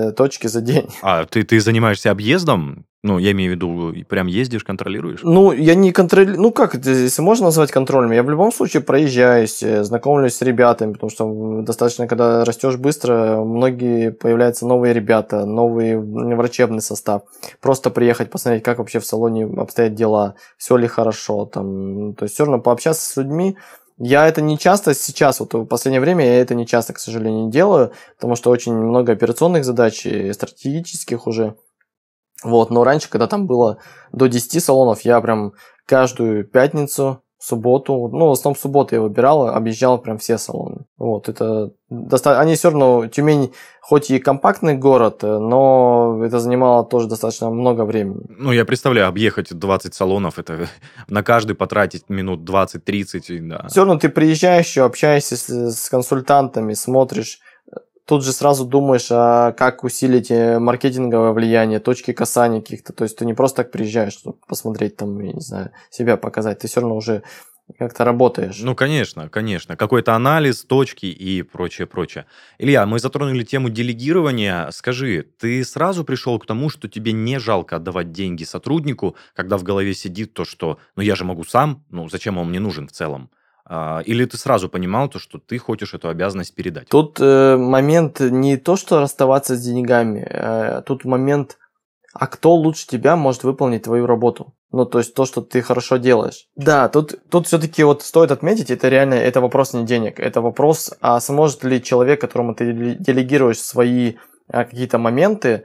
[0.08, 0.88] э, точки за день.
[1.02, 2.86] А ты, ты занимаешься объездом?
[3.04, 5.20] Ну, я имею в виду, прям ездишь, контролируешь?
[5.22, 6.40] Ну, я не контролирую.
[6.40, 8.10] Ну, как это, если можно назвать контролем?
[8.10, 13.44] Я в любом случае проезжаюсь, э, знакомлюсь с ребятами, потому что достаточно, когда растешь быстро,
[13.44, 17.22] многие появляются новые ребята, новый врачебный состав.
[17.60, 21.44] Просто приехать, посмотреть, как вообще в салоне обстоят дела, все ли хорошо.
[21.44, 22.14] Там.
[22.14, 23.56] То есть, все равно пообщаться с людьми,
[23.98, 27.50] я это не часто сейчас, вот в последнее время я это не часто, к сожалению,
[27.50, 31.56] делаю, потому что очень много операционных задач и стратегических уже.
[32.44, 33.78] Вот, но раньше, когда там было
[34.12, 35.54] до 10 салонов, я прям
[35.86, 40.84] каждую пятницу, субботу, ну, в основном субботу я выбирал, объезжал прям все салоны.
[40.98, 42.40] Вот, это доста...
[42.40, 48.22] Они все равно, Тюмень хоть и компактный город, но это занимало тоже достаточно много времени.
[48.28, 50.68] Ну, я представляю, объехать 20 салонов, это
[51.08, 53.66] на каждый потратить минут 20-30, да.
[53.68, 57.40] Все равно ты приезжаешь, общаешься с, с консультантами, смотришь,
[58.08, 62.94] тут же сразу думаешь, а как усилить э, маркетинговое влияние, точки касания каких-то.
[62.94, 66.60] То есть ты не просто так приезжаешь, чтобы посмотреть там, я не знаю, себя показать.
[66.60, 67.22] Ты все равно уже
[67.78, 68.60] как-то работаешь.
[68.62, 69.76] Ну, конечно, конечно.
[69.76, 72.24] Какой-то анализ, точки и прочее, прочее.
[72.56, 74.70] Илья, мы затронули тему делегирования.
[74.70, 79.64] Скажи, ты сразу пришел к тому, что тебе не жалко отдавать деньги сотруднику, когда в
[79.64, 82.92] голове сидит то, что ну я же могу сам, ну зачем он мне нужен в
[82.92, 83.28] целом?
[83.70, 86.88] А, или ты сразу понимал то, что ты хочешь эту обязанность передать?
[86.88, 91.58] Тут э, момент не то, что расставаться с деньгами, э, тут момент,
[92.14, 94.54] а кто лучше тебя может выполнить твою работу?
[94.72, 96.46] Ну, то есть то, что ты хорошо делаешь.
[96.56, 100.94] Да, тут, тут все-таки вот стоит отметить, это реально, это вопрос не денег, это вопрос,
[101.02, 104.14] а сможет ли человек, которому ты делегируешь свои
[104.48, 105.64] а, какие-то моменты,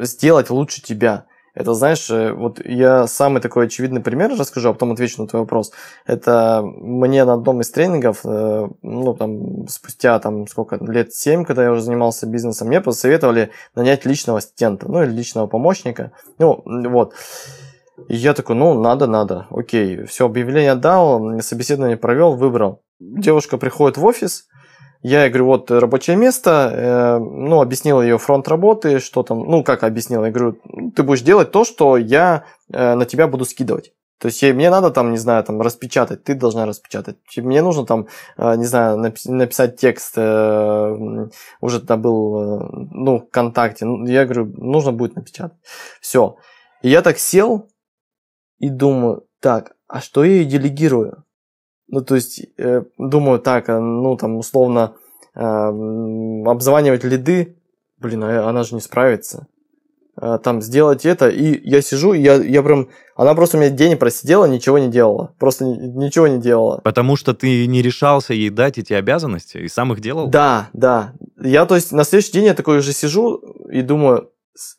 [0.00, 1.24] сделать лучше тебя.
[1.54, 5.42] Это, знаешь, э, вот я самый такой очевидный пример расскажу, а потом отвечу на твой
[5.42, 5.72] вопрос.
[6.06, 11.64] Это мне на одном из тренингов, э, ну, там, спустя, там, сколько, лет 7, когда
[11.64, 16.12] я уже занимался бизнесом, мне посоветовали нанять личного ассистента, ну, или личного помощника.
[16.38, 17.12] Ну, вот.
[18.08, 20.04] И я такой, ну, надо, надо, окей.
[20.06, 22.82] Все, объявление дал, собеседование провел, выбрал.
[22.98, 24.46] Девушка приходит в офис,
[25.02, 29.64] я ей говорю, вот рабочее место, э, ну, объяснил ее фронт работы, что там, ну,
[29.64, 30.58] как объяснил, я говорю,
[30.94, 33.92] ты будешь делать то, что я э, на тебя буду скидывать.
[34.22, 37.16] То есть мне надо там, не знаю, там распечатать, ты должна распечатать.
[37.36, 41.28] Мне нужно там, э, не знаю, написать текст, э,
[41.60, 43.84] уже там был, э, ну, ВКонтакте.
[43.84, 45.58] Ну, я говорю, нужно будет напечатать.
[46.00, 46.36] Все.
[46.82, 47.68] И я так сел
[48.58, 51.24] и думаю, так, а что я ей делегирую?
[51.92, 54.94] Ну, то есть, э, думаю, так, а, ну, там, условно,
[55.34, 57.54] э, обзванивать лиды,
[57.98, 59.46] блин, а она же не справится.
[60.16, 63.68] А, там, сделать это, и я сижу, и я, я прям, она просто у меня
[63.68, 66.80] день просидела, ничего не делала, просто ничего не делала.
[66.82, 70.28] Потому что ты не решался ей дать эти обязанности, и сам их делал?
[70.28, 71.12] Да, да.
[71.42, 73.36] Я, то есть, на следующий день я такой уже сижу
[73.70, 74.30] и думаю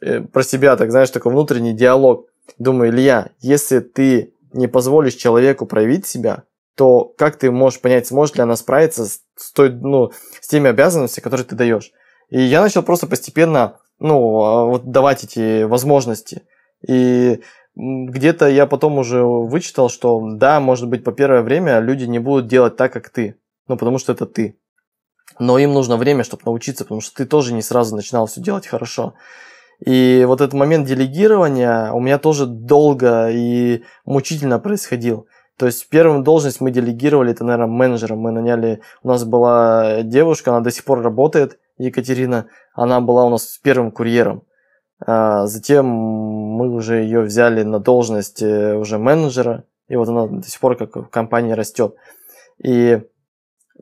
[0.02, 2.26] э, про себя, так, знаешь, такой внутренний диалог.
[2.58, 6.44] Думаю, Илья, если ты не позволишь человеку проявить себя,
[6.76, 10.12] то как ты можешь понять, сможет ли она справиться с, той, ну,
[10.42, 11.92] с теми обязанностями, которые ты даешь.
[12.30, 16.44] И я начал просто постепенно ну, а, вот давать эти возможности.
[16.88, 17.42] И
[17.76, 22.48] где-то я потом уже вычитал, что да, может быть, по первое время люди не будут
[22.48, 23.36] делать так, как ты.
[23.68, 24.58] Ну, потому что это ты.
[25.40, 28.68] Но им нужно время, чтобы научиться, потому что ты тоже не сразу начинал все делать
[28.68, 29.14] хорошо.
[29.84, 35.28] И вот этот момент делегирования у меня тоже долго и мучительно происходил.
[35.58, 38.20] То есть первую должность мы делегировали, это, наверное, менеджером.
[38.20, 43.30] Мы наняли, у нас была девушка, она до сих пор работает, Екатерина, она была у
[43.30, 44.44] нас первым курьером.
[45.06, 50.48] А затем мы уже ее взяли на должность э, уже менеджера, и вот она до
[50.48, 51.96] сих пор как в компании растет.
[52.64, 53.02] И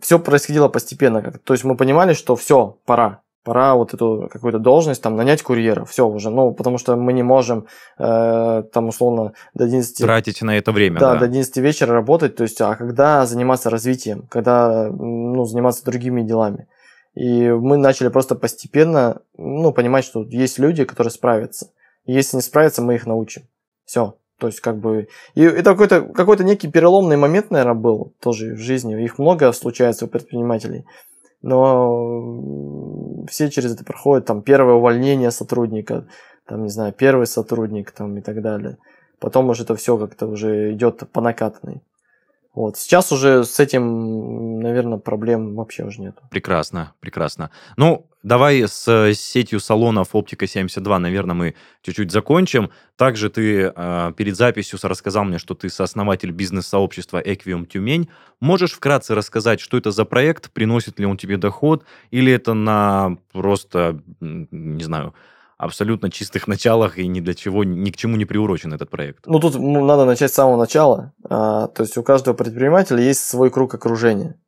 [0.01, 1.21] все происходило постепенно.
[1.21, 5.85] То есть мы понимали, что все, пора пора вот эту какую-то должность там нанять курьера,
[5.85, 7.65] все уже, ну, потому что мы не можем
[7.97, 9.97] э, там условно до 11...
[9.97, 11.13] Тратить на это время, да.
[11.13, 16.21] Да, до 11 вечера работать, то есть, а когда заниматься развитием, когда, ну, заниматься другими
[16.21, 16.67] делами.
[17.15, 21.67] И мы начали просто постепенно, ну, понимать, что есть люди, которые справятся.
[22.05, 23.43] И если не справятся, мы их научим.
[23.85, 24.15] Все.
[24.39, 25.07] То есть, как бы...
[25.35, 29.03] И это какой-то какой некий переломный момент, наверное, был тоже в жизни.
[29.03, 30.85] Их много случается у предпринимателей
[31.41, 31.87] но
[33.31, 36.05] все через это проходят, там, первое увольнение сотрудника,
[36.45, 38.77] там, не знаю, первый сотрудник, там, и так далее.
[39.19, 41.81] Потом уже это все как-то уже идет по накатанной.
[42.53, 42.77] Вот.
[42.77, 46.17] Сейчас уже с этим, наверное, проблем вообще уже нет.
[46.29, 47.49] Прекрасно, прекрасно.
[47.77, 52.69] Ну, давай с сетью салонов Оптика 72, наверное, мы чуть-чуть закончим.
[52.97, 58.09] Также ты э, перед записью рассказал мне, что ты сооснователь бизнес-сообщества Equium Тюмень.
[58.41, 63.17] Можешь вкратце рассказать, что это за проект, приносит ли он тебе доход, или это на
[63.31, 65.13] просто, не знаю,
[65.61, 69.25] абсолютно чистых началах и ни для чего, ни к чему не приурочен этот проект?
[69.27, 71.13] Ну, тут надо начать с самого начала.
[71.29, 74.39] А, то есть у каждого предпринимателя есть свой круг окружения.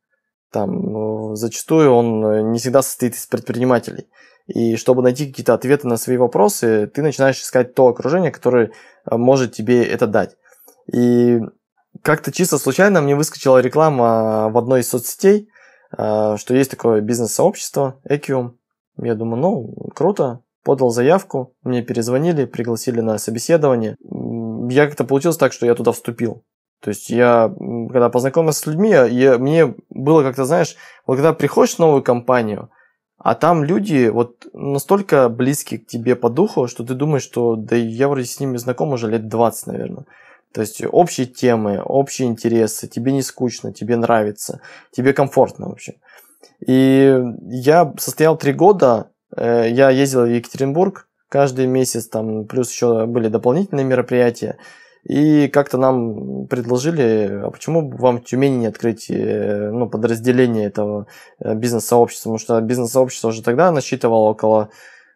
[0.51, 4.07] Там ну, зачастую он э, не всегда состоит из предпринимателей.
[4.47, 8.71] И чтобы найти какие-то ответы на свои вопросы, ты начинаешь искать то окружение, которое
[9.09, 10.35] э, может тебе это дать.
[10.91, 11.39] И
[12.01, 15.49] как-то чисто случайно мне выскочила реклама в одной из соцсетей,
[15.97, 18.53] э, что есть такое бизнес-сообщество Equium.
[18.97, 23.97] Я думаю, ну, круто, подал заявку, мне перезвонили, пригласили на собеседование.
[24.69, 26.43] Я как-то получилось так, что я туда вступил.
[26.81, 27.53] То есть я,
[27.91, 30.75] когда познакомился с людьми, я, мне было как-то, знаешь,
[31.07, 32.69] вот когда приходишь в новую компанию,
[33.17, 37.77] а там люди вот настолько близки к тебе по духу, что ты думаешь, что да
[37.77, 40.05] я вроде с ними знаком уже лет 20, наверное.
[40.53, 44.59] То есть общие темы, общие интересы, тебе не скучно, тебе нравится,
[44.91, 45.93] тебе комфортно, в общем.
[46.67, 53.27] И я состоял три года я ездил в Екатеринбург каждый месяц, там плюс еще были
[53.27, 54.57] дополнительные мероприятия.
[55.03, 61.07] И как-то нам предложили, а почему вам в Тюмени не открыть э, ну, подразделение этого
[61.39, 62.29] э, бизнес-сообщества?
[62.29, 64.69] Потому что бизнес-сообщество уже тогда насчитывало около,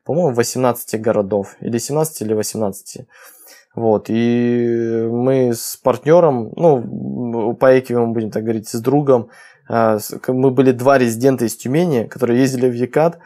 [0.04, 1.56] по-моему, 18 городов.
[1.62, 3.08] Или 17, или 18.
[3.76, 9.30] Вот, и мы с партнером, ну, по Экиве мы будем так говорить, с другом,
[9.70, 13.20] мы были два резидента из Тюмени, которые ездили в Екат,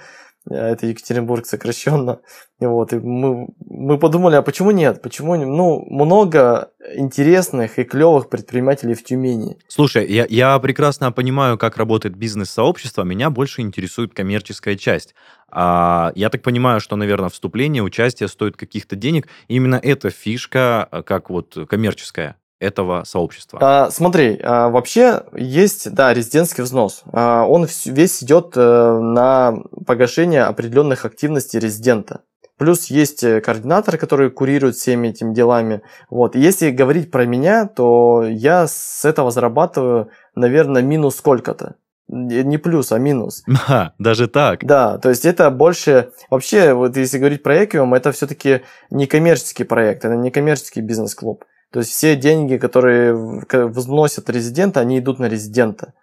[0.50, 2.20] это Екатеринбург сокращенно.
[2.60, 5.02] И вот, и мы, мы подумали, а почему нет?
[5.02, 5.46] Почему не?
[5.46, 9.58] Ну, много интересных и клевых предпринимателей в Тюмени.
[9.68, 13.04] Слушай, я, я прекрасно понимаю, как работает бизнес-сообщество.
[13.04, 15.14] Меня больше интересует коммерческая часть.
[15.50, 19.28] А, я так понимаю, что, наверное, вступление, участие стоит каких-то денег.
[19.48, 23.60] Именно эта фишка, э, как вот коммерческая этого сообщества?
[23.62, 27.04] А, смотри, а, вообще есть, да, резидентский взнос.
[27.12, 29.56] А, он весь идет э, на
[29.86, 32.22] погашение определенных активностей резидента.
[32.58, 35.82] Плюс есть э, координатор, который курирует всеми этими делами.
[36.12, 36.36] Вот.
[36.36, 41.76] Если говорить про меня, то я с этого зарабатываю, наверное, минус сколько-то.
[42.08, 43.44] Не плюс, а минус.
[43.68, 44.64] А, даже так?
[44.64, 46.12] Да, то есть это больше...
[46.30, 51.46] Вообще, вот если говорить про Equium, это все-таки не коммерческий проект, это не коммерческий бизнес-клуб.
[51.72, 55.94] То есть все деньги, которые вносят резиденты, они идут на резидента.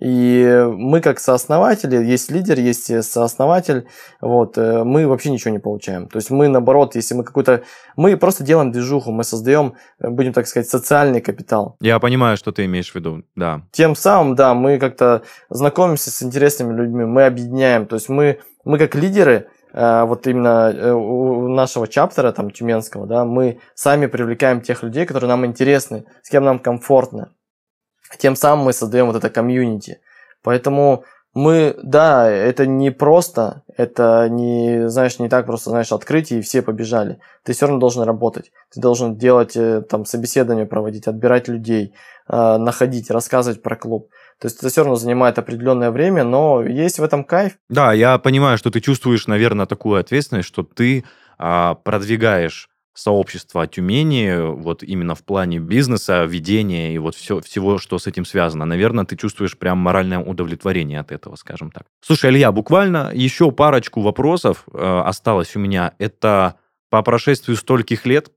[0.00, 3.86] И мы как сооснователи, есть лидер, есть сооснователь,
[4.22, 6.08] вот, э, мы вообще ничего не получаем.
[6.08, 7.62] То есть мы наоборот, если мы какой-то...
[7.94, 11.76] Мы просто делаем движуху, мы создаем, э, будем так сказать, социальный капитал.
[11.80, 13.66] Я понимаю, что ты имеешь в виду, да.
[13.70, 17.86] Тем самым, да, мы как-то знакомимся с интересными людьми, мы объединяем.
[17.86, 23.06] То есть мы, мы как лидеры, Э, вот именно э, у нашего чаптера, там, тюменского,
[23.06, 27.32] да, мы сами привлекаем тех людей, которые нам интересны, с кем нам комфортно.
[28.18, 30.00] Тем самым мы создаем вот это комьюнити.
[30.42, 36.42] Поэтому мы, да, это не просто, это не, знаешь, не так просто, знаешь, открыть и
[36.42, 37.20] все побежали.
[37.42, 38.52] Ты все равно должен работать.
[38.74, 41.94] Ты должен делать, э, там, собеседование проводить, отбирать людей,
[42.28, 44.08] находить, рассказывать про клуб.
[44.42, 47.52] То есть это все равно занимает определенное время, но есть в этом кайф.
[47.70, 51.04] Да, я понимаю, что ты чувствуешь, наверное, такую ответственность, что ты
[51.38, 58.00] а, продвигаешь сообщество Тюмени, вот именно в плане бизнеса, ведения и вот все, всего, что
[58.00, 58.64] с этим связано.
[58.64, 61.84] Наверное, ты чувствуешь прям моральное удовлетворение от этого, скажем так.
[62.00, 65.94] Слушай, Илья, буквально еще парочку вопросов э, осталось у меня.
[65.98, 66.56] Это
[66.90, 68.32] по прошествию стольких лет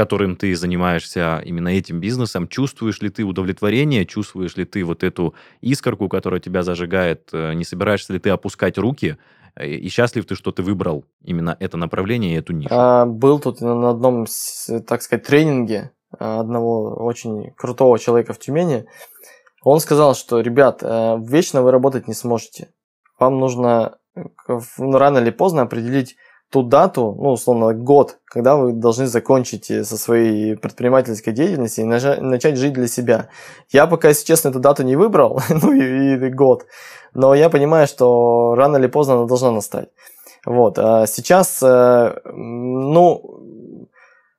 [0.00, 5.34] которым ты занимаешься именно этим бизнесом, чувствуешь ли ты удовлетворение, чувствуешь ли ты вот эту
[5.60, 9.18] искорку, которая тебя зажигает, э, не собираешься ли ты опускать руки,
[9.56, 12.70] э, и счастлив ты, что ты выбрал именно это направление и эту нишу?
[12.72, 14.24] А, был тут на одном,
[14.88, 18.86] так сказать, тренинге одного очень крутого человека в Тюмени.
[19.62, 22.68] Он сказал, что, ребят, э, вечно вы работать не сможете.
[23.18, 23.98] Вам нужно
[24.78, 26.16] рано или поздно определить
[26.50, 31.86] ту дату, ну, условно, год, когда вы должны закончить э, со своей предпринимательской деятельностью и
[31.86, 33.28] начать жить для себя.
[33.70, 36.66] Я пока, если честно, эту дату не выбрал, ну и, и год,
[37.14, 39.88] но я понимаю, что рано или поздно она должна настать.
[40.44, 43.88] Вот, а сейчас, э, ну,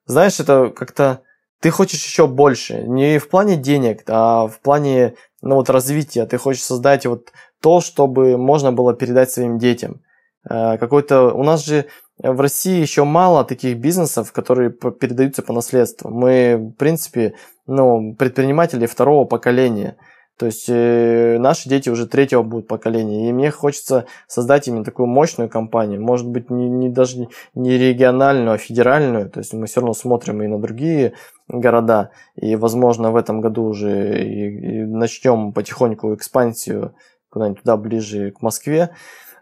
[0.05, 1.21] знаешь, это как-то
[1.61, 6.25] ты хочешь еще больше, не в плане денег, а в плане, ну, вот развития.
[6.25, 7.31] Ты хочешь создать вот
[7.61, 10.01] то, чтобы можно было передать своим детям.
[10.49, 11.33] Э, какой-то...
[11.33, 11.85] У нас же
[12.17, 16.09] в России еще мало таких бизнесов, которые передаются по наследству.
[16.09, 17.33] Мы, в принципе,
[17.67, 19.97] ну, предприниматели второго поколения.
[20.37, 23.29] То есть э, наши дети уже третьего будут поколения.
[23.29, 26.01] И мне хочется создать именно такую мощную компанию.
[26.01, 29.29] Может быть, не, не даже не региональную, а федеральную.
[29.29, 31.13] То есть мы все равно смотрим и на другие
[31.47, 32.09] города.
[32.35, 36.95] И, возможно, в этом году уже и, и начнем потихоньку экспансию
[37.29, 38.89] куда-нибудь туда ближе к Москве.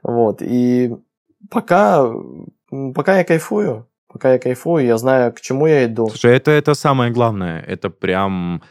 [0.03, 0.41] Вот.
[0.41, 0.95] И
[1.49, 2.11] пока,
[2.93, 3.87] пока я кайфую.
[4.11, 6.07] Пока я кайфую, я знаю, к чему я иду.
[6.07, 7.61] Слушай, это, это самое главное.
[7.61, 8.63] Это прям...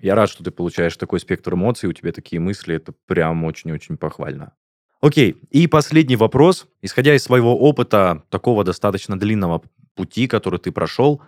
[0.00, 2.76] Я рад, что ты получаешь такой спектр эмоций, у тебя такие мысли.
[2.76, 4.52] Это прям очень-очень похвально.
[5.00, 6.66] Окей, и последний вопрос.
[6.80, 9.62] Исходя из своего опыта, такого достаточно длинного
[9.94, 11.22] пути, который ты прошел,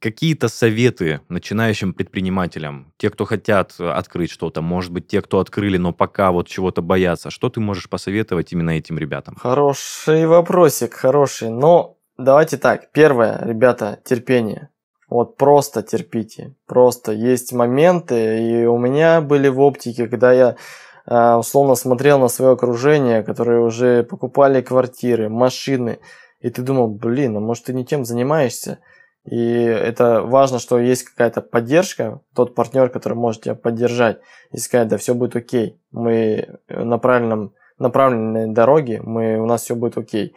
[0.00, 5.76] какие-то советы начинающим предпринимателям, те, кто хотят э, открыть что-то, может быть, те, кто открыли,
[5.76, 9.36] но пока вот чего-то боятся, что ты можешь посоветовать именно этим ребятам?
[9.36, 11.50] Хороший вопросик, хороший.
[11.50, 12.92] Но давайте так.
[12.92, 14.70] Первое, ребята, терпение.
[15.08, 16.54] Вот просто терпите.
[16.66, 20.56] Просто есть моменты, и у меня были в оптике, когда я
[21.06, 25.98] э, условно смотрел на свое окружение, которые уже покупали квартиры, машины,
[26.40, 28.78] и ты думал, блин, а может ты не тем занимаешься?
[29.30, 34.20] И это важно, что есть какая-то поддержка, тот партнер, который может тебя поддержать
[34.52, 39.74] и сказать, да все будет окей, мы на правильном направленной дороге, мы, у нас все
[39.74, 40.34] будет окей.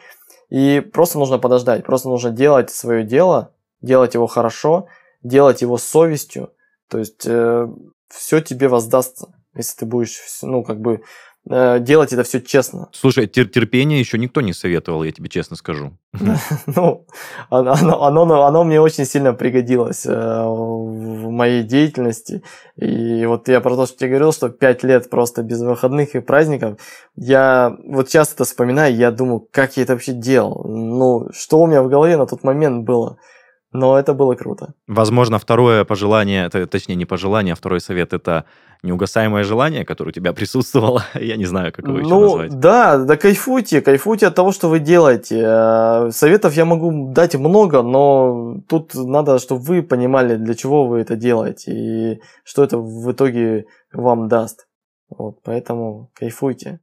[0.49, 4.87] И просто нужно подождать, просто нужно делать свое дело, делать его хорошо,
[5.23, 6.51] делать его совестью,
[6.89, 7.67] то есть э,
[8.09, 11.01] все тебе воздастся, если ты будешь, ну, как бы э,
[11.45, 12.89] делать это все честно.
[12.91, 15.97] Слушай, тер терпение еще никто не советовал, я тебе честно скажу.
[16.67, 17.05] Ну,
[17.49, 22.43] оно, оно, оно мне очень сильно пригодилось э, в моей деятельности.
[22.77, 26.19] И вот я про то, что тебе говорил, что пять лет просто без выходных и
[26.19, 26.79] праздников,
[27.15, 30.63] я вот часто это вспоминаю, я думаю, как я это вообще делал?
[30.67, 33.17] Ну, что у меня в голове на тот момент было?
[33.73, 34.73] Но это было круто.
[34.87, 38.45] Возможно, второе пожелание, точнее, не пожелание, а второй совет– это
[38.83, 41.03] неугасаемое желание, которое у тебя присутствовало.
[41.13, 42.59] Я не знаю, как его еще ну, назвать.
[42.59, 45.41] Да, да кайфуйте, кайфуйте от того, что вы делаете.
[45.45, 50.99] Э, советов я могу дать много, но тут надо, чтобы вы понимали, для чего вы
[50.99, 54.67] это делаете и что это в итоге вам даст.
[55.09, 56.79] Вот, поэтому кайфуйте.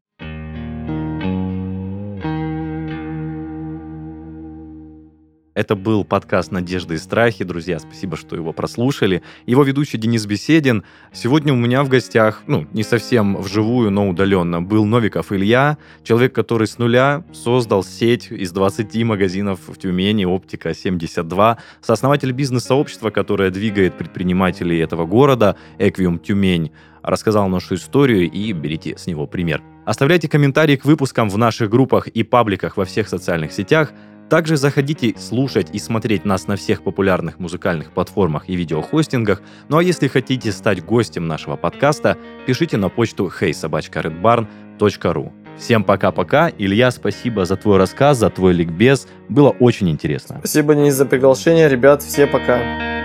[5.59, 7.43] Это был подкаст «Надежды и страхи».
[7.43, 9.25] Друзья, спасибо, что его прослушали.
[9.45, 10.85] Его ведущий Денис Беседин.
[11.13, 16.33] Сегодня у меня в гостях, ну, не совсем вживую, но удаленно, был Новиков Илья, человек,
[16.33, 23.51] который с нуля создал сеть из 20 магазинов в Тюмени, Оптика 72, сооснователь бизнес-сообщества, которое
[23.51, 26.71] двигает предпринимателей этого города, Эквиум Тюмень
[27.03, 29.63] рассказал нашу историю и берите с него пример.
[29.89, 33.93] Оставляйте комментарии к выпускам в наших группах и пабликах во всех социальных сетях.
[34.29, 39.41] Также заходите слушать и смотреть нас на всех популярных музыкальных платформах и видеохостингах.
[39.68, 42.16] Ну а если хотите стать гостем нашего подкаста,
[42.47, 45.33] пишите на почту heysobachkaredbarn.ru.
[45.59, 46.53] Всем пока-пока.
[46.57, 49.09] Илья, спасибо за твой рассказ, за твой ликбез.
[49.29, 50.37] Было очень интересно.
[50.39, 51.68] Спасибо, Денис, за приглашение.
[51.68, 52.98] Ребят, все пока.